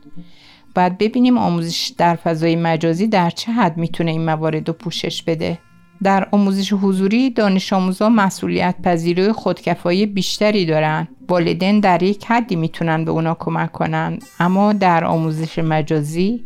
باید 0.76 0.98
ببینیم 0.98 1.38
آموزش 1.38 1.92
در 1.98 2.16
فضای 2.16 2.56
مجازی 2.56 3.08
در 3.08 3.30
چه 3.30 3.52
حد 3.52 3.78
می‌تونه 3.78 4.12
این 4.12 4.26
موارد 4.26 4.68
رو 4.68 4.74
پوشش 4.74 5.24
بده. 5.24 5.60
در 6.04 6.28
آموزش 6.32 6.74
حضوری 6.74 7.30
دانش 7.30 7.74
آموزان 7.74 8.12
مسئولیت 8.12 8.76
پذیری 8.84 9.32
خودکفایی 9.32 10.06
بیشتری 10.06 10.66
دارن. 10.66 11.08
والدین 11.30 11.80
در 11.80 12.04
یک 12.04 12.26
حدی 12.26 12.56
می‌تونن 12.56 13.06
به 13.06 13.12
اونا 13.12 13.36
کمک 13.40 13.72
کنن 13.72 14.20
اما 14.40 14.74
در 14.74 15.06
آموزش 15.06 15.60
مجازی 15.60 16.44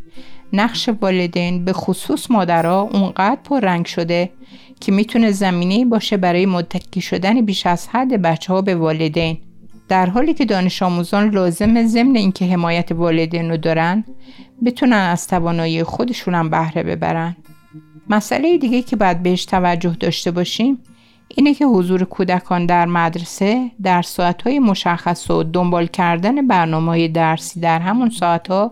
نقش 0.54 0.90
والدین 1.02 1.66
به 1.66 1.74
خصوص 1.74 2.32
مادرها 2.32 2.82
اونقدر 2.82 3.42
پررنگ 3.44 3.86
شده 3.86 4.30
که 4.80 4.92
می‌تونه 4.92 5.32
زمینه 5.32 5.86
باشه 5.86 6.18
برای 6.18 6.46
متکی 6.46 7.02
شدن 7.02 7.42
بیش 7.42 7.66
از 7.66 7.88
حد 7.88 8.22
بچه 8.22 8.54
ها 8.54 8.62
به 8.62 8.76
والدین 8.76 9.38
در 9.90 10.06
حالی 10.06 10.34
که 10.34 10.46
دانش 10.46 10.84
آموزان 10.84 11.30
لازم 11.30 11.88
ضمن 11.88 12.16
اینکه 12.16 12.46
حمایت 12.46 12.92
والدین 12.92 13.50
رو 13.50 13.58
دارن 13.58 14.04
بتونن 14.66 14.94
از 14.94 15.28
توانایی 15.28 15.84
خودشون 15.84 16.36
هم 16.36 16.50
بهره 16.50 16.84
ببرن 16.84 17.36
مسئله 18.10 18.58
دیگه 18.58 18.82
که 18.82 18.96
باید 18.96 19.24
بهش 19.24 19.46
توجه 19.46 19.96
داشته 20.00 20.32
باشیم 20.32 20.80
اینه 21.28 21.54
که 21.54 21.66
حضور 21.66 22.04
کودکان 22.04 22.66
در 22.66 22.86
مدرسه 22.86 23.72
در 23.84 24.02
ساعتهای 24.02 24.60
مشخص 24.60 25.30
و 25.30 25.44
دنبال 25.44 25.88
کردن 25.88 26.48
برنامه 26.48 27.08
درسی 27.08 27.60
در 27.60 27.80
همون 27.80 28.10
ساعتها 28.10 28.72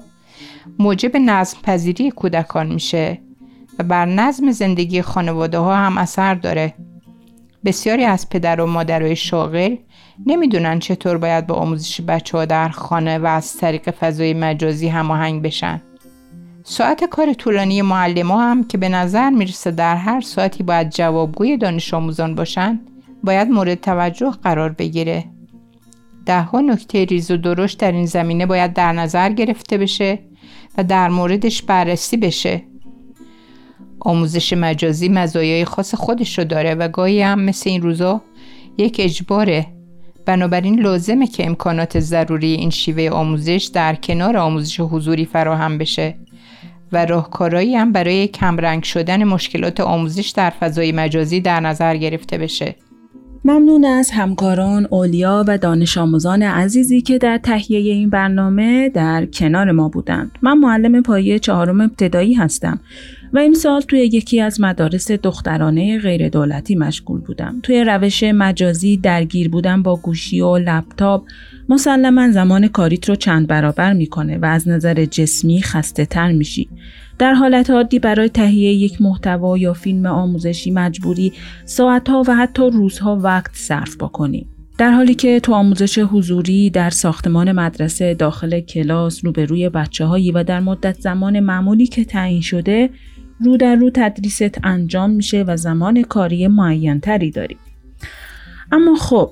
موجب 0.79 1.17
نظم 1.17 1.57
پذیری 1.63 2.11
کودکان 2.11 2.73
میشه 2.73 3.19
و 3.79 3.83
بر 3.83 4.05
نظم 4.05 4.51
زندگی 4.51 5.01
خانواده 5.01 5.57
ها 5.57 5.75
هم 5.75 5.97
اثر 5.97 6.33
داره. 6.33 6.73
بسیاری 7.65 8.03
از 8.03 8.29
پدر 8.29 8.61
و 8.61 8.65
مادرای 8.65 9.15
شاغل 9.15 9.75
نمی‌دونن 10.25 10.79
چطور 10.79 11.17
باید 11.17 11.47
با 11.47 11.55
آموزش 11.55 12.01
بچه 12.01 12.37
ها 12.37 12.45
در 12.45 12.69
خانه 12.69 13.17
و 13.17 13.25
از 13.25 13.57
طریق 13.57 13.91
فضای 13.91 14.33
مجازی 14.33 14.87
هماهنگ 14.87 15.41
بشن. 15.41 15.81
ساعت 16.63 17.03
کار 17.03 17.33
طولانی 17.33 17.81
معلم 17.81 18.31
ها 18.31 18.51
هم 18.51 18.63
که 18.63 18.77
به 18.77 18.89
نظر 18.89 19.29
می‌رسه 19.29 19.71
در 19.71 19.95
هر 19.95 20.21
ساعتی 20.21 20.63
باید 20.63 20.89
جوابگوی 20.89 21.57
دانش 21.57 21.93
آموزان 21.93 22.35
باشن 22.35 22.79
باید 23.23 23.47
مورد 23.47 23.81
توجه 23.81 24.31
قرار 24.43 24.69
بگیره. 24.69 25.25
ده 26.25 26.41
ها 26.41 26.61
نکته 26.61 27.05
ریز 27.05 27.31
و 27.31 27.37
درشت 27.37 27.79
در 27.79 27.91
این 27.91 28.05
زمینه 28.05 28.45
باید 28.45 28.73
در 28.73 28.93
نظر 28.93 29.29
گرفته 29.29 29.77
بشه 29.77 30.19
و 30.77 30.83
در 30.83 31.09
موردش 31.09 31.61
بررسی 31.61 32.17
بشه. 32.17 32.61
آموزش 33.99 34.53
مجازی 34.53 35.09
مزایای 35.09 35.65
خاص 35.65 35.95
خودش 35.95 36.39
رو 36.39 36.45
داره 36.45 36.75
و 36.75 36.87
گاهی 36.87 37.21
هم 37.21 37.41
مثل 37.41 37.69
این 37.69 37.81
روزا 37.81 38.21
یک 38.77 38.97
اجباره 38.99 39.67
بنابراین 40.25 40.79
لازمه 40.79 41.27
که 41.27 41.45
امکانات 41.45 41.99
ضروری 41.99 42.53
این 42.53 42.69
شیوه 42.69 43.09
آموزش 43.09 43.69
در 43.73 43.95
کنار 43.95 44.37
آموزش 44.37 44.79
حضوری 44.79 45.25
فراهم 45.25 45.77
بشه 45.77 46.15
و 46.91 47.05
راهکارهایی 47.05 47.75
هم 47.75 47.91
برای 47.91 48.27
کمرنگ 48.27 48.83
شدن 48.83 49.23
مشکلات 49.23 49.79
آموزش 49.79 50.29
در 50.29 50.49
فضای 50.49 50.91
مجازی 50.91 51.41
در 51.41 51.59
نظر 51.59 51.97
گرفته 51.97 52.37
بشه. 52.37 52.75
ممنون 53.45 53.85
از 53.85 54.11
همکاران 54.11 54.87
اولیا 54.89 55.45
و 55.47 55.57
دانش 55.57 55.97
آموزان 55.97 56.43
عزیزی 56.43 57.01
که 57.01 57.17
در 57.17 57.37
تهیه 57.37 57.79
این 57.79 58.09
برنامه 58.09 58.89
در 58.89 59.25
کنار 59.25 59.71
ما 59.71 59.89
بودند. 59.89 60.31
من 60.41 60.57
معلم 60.57 61.03
پایه 61.03 61.39
چهارم 61.39 61.81
ابتدایی 61.81 62.33
هستم 62.33 62.79
و 63.33 63.53
سال 63.53 63.81
توی 63.81 63.99
یکی 63.99 64.41
از 64.41 64.61
مدارس 64.61 65.11
دخترانه 65.11 65.99
غیر 65.99 66.29
دولتی 66.29 66.75
مشغول 66.75 67.21
بودم. 67.21 67.59
توی 67.63 67.83
روش 67.83 68.23
مجازی 68.23 68.97
درگیر 68.97 69.49
بودم 69.49 69.83
با 69.83 69.95
گوشی 69.95 70.41
و 70.41 70.57
لپتاپ 70.57 71.23
مسلما 71.69 72.31
زمان 72.31 72.67
کاریت 72.67 73.09
رو 73.09 73.15
چند 73.15 73.47
برابر 73.47 73.93
می‌کنه 73.93 74.37
و 74.37 74.45
از 74.45 74.67
نظر 74.67 75.05
جسمی 75.05 75.61
خسته 75.61 76.05
تر 76.05 76.31
میشی. 76.31 76.69
در 77.19 77.33
حالت 77.33 77.69
عادی 77.69 77.99
برای 77.99 78.29
تهیه 78.29 78.73
یک 78.73 79.01
محتوا 79.01 79.57
یا 79.57 79.73
فیلم 79.73 80.05
آموزشی 80.05 80.71
مجبوری 80.71 81.33
ساعتها 81.65 82.23
و 82.27 82.35
حتی 82.35 82.69
روزها 82.69 83.15
وقت 83.15 83.51
صرف 83.53 83.95
بکنی. 83.95 84.47
در 84.77 84.91
حالی 84.91 85.15
که 85.15 85.39
تو 85.39 85.53
آموزش 85.53 85.97
حضوری 85.99 86.69
در 86.69 86.89
ساختمان 86.89 87.51
مدرسه 87.51 88.13
داخل 88.13 88.59
کلاس 88.59 89.25
روبروی 89.25 89.69
بچه 89.69 90.05
هایی 90.05 90.31
و 90.31 90.43
در 90.43 90.59
مدت 90.59 90.99
زمان 90.99 91.39
معمولی 91.39 91.87
که 91.87 92.05
تعیین 92.05 92.41
شده 92.41 92.89
رو 93.39 93.57
در 93.57 93.75
رو 93.75 93.91
تدریست 93.93 94.59
انجام 94.63 95.09
میشه 95.09 95.43
و 95.47 95.57
زمان 95.57 96.03
کاری 96.03 96.47
معین 96.47 96.99
تری 96.99 97.31
داری. 97.31 97.57
اما 98.71 98.95
خب 98.95 99.31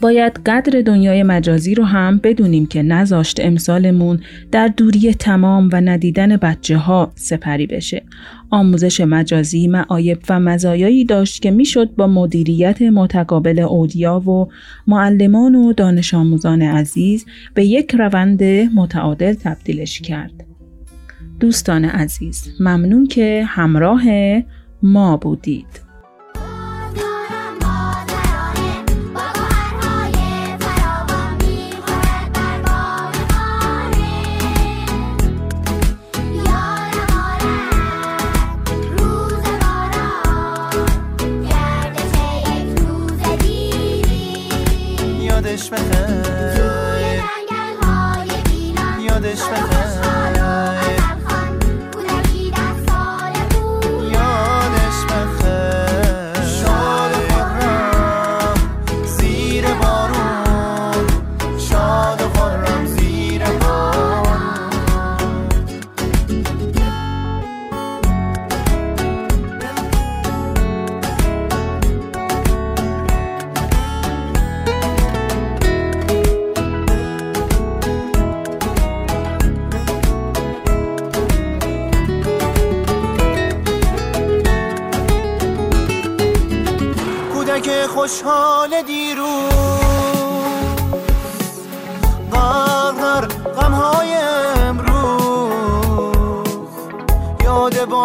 باید 0.00 0.32
قدر 0.46 0.80
دنیای 0.80 1.22
مجازی 1.22 1.74
رو 1.74 1.84
هم 1.84 2.20
بدونیم 2.22 2.66
که 2.66 2.82
نذاشت 2.82 3.40
امسالمون 3.40 4.20
در 4.52 4.68
دوری 4.68 5.14
تمام 5.14 5.68
و 5.72 5.80
ندیدن 5.80 6.36
بچه 6.36 6.76
ها 6.76 7.12
سپری 7.14 7.66
بشه. 7.66 8.02
آموزش 8.50 9.00
مجازی 9.00 9.68
معایب 9.68 10.18
و 10.28 10.40
مزایایی 10.40 11.04
داشت 11.04 11.42
که 11.42 11.50
می‌شد 11.50 11.94
با 11.94 12.06
مدیریت 12.06 12.82
متقابل 12.82 13.58
اودیا 13.58 14.20
و 14.20 14.48
معلمان 14.86 15.54
و 15.54 15.72
دانش 15.72 16.14
آموزان 16.14 16.62
عزیز 16.62 17.26
به 17.54 17.64
یک 17.64 17.94
روند 17.94 18.44
متعادل 18.74 19.34
تبدیلش 19.34 20.00
کرد. 20.00 20.55
دوستان 21.40 21.84
عزیز 21.84 22.48
ممنون 22.60 23.06
که 23.06 23.44
همراه 23.48 24.02
ما 24.82 25.16
بودید. 25.16 25.85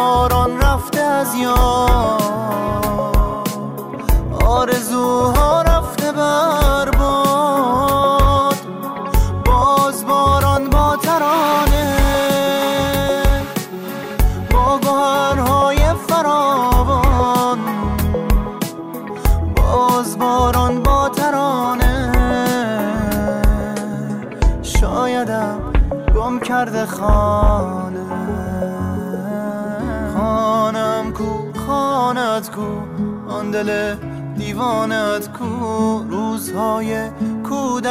باران 0.01 0.61
رفته 0.61 1.01
از 1.01 1.35
یاد. 1.35 2.90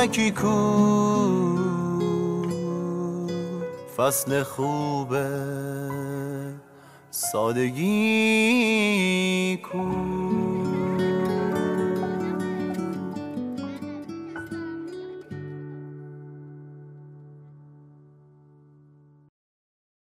کودکی 0.01 0.31
کو. 0.31 0.57
فصل 3.97 4.43
خوبه 4.43 5.29
سادگی 7.11 7.97
کو. 9.63 10.20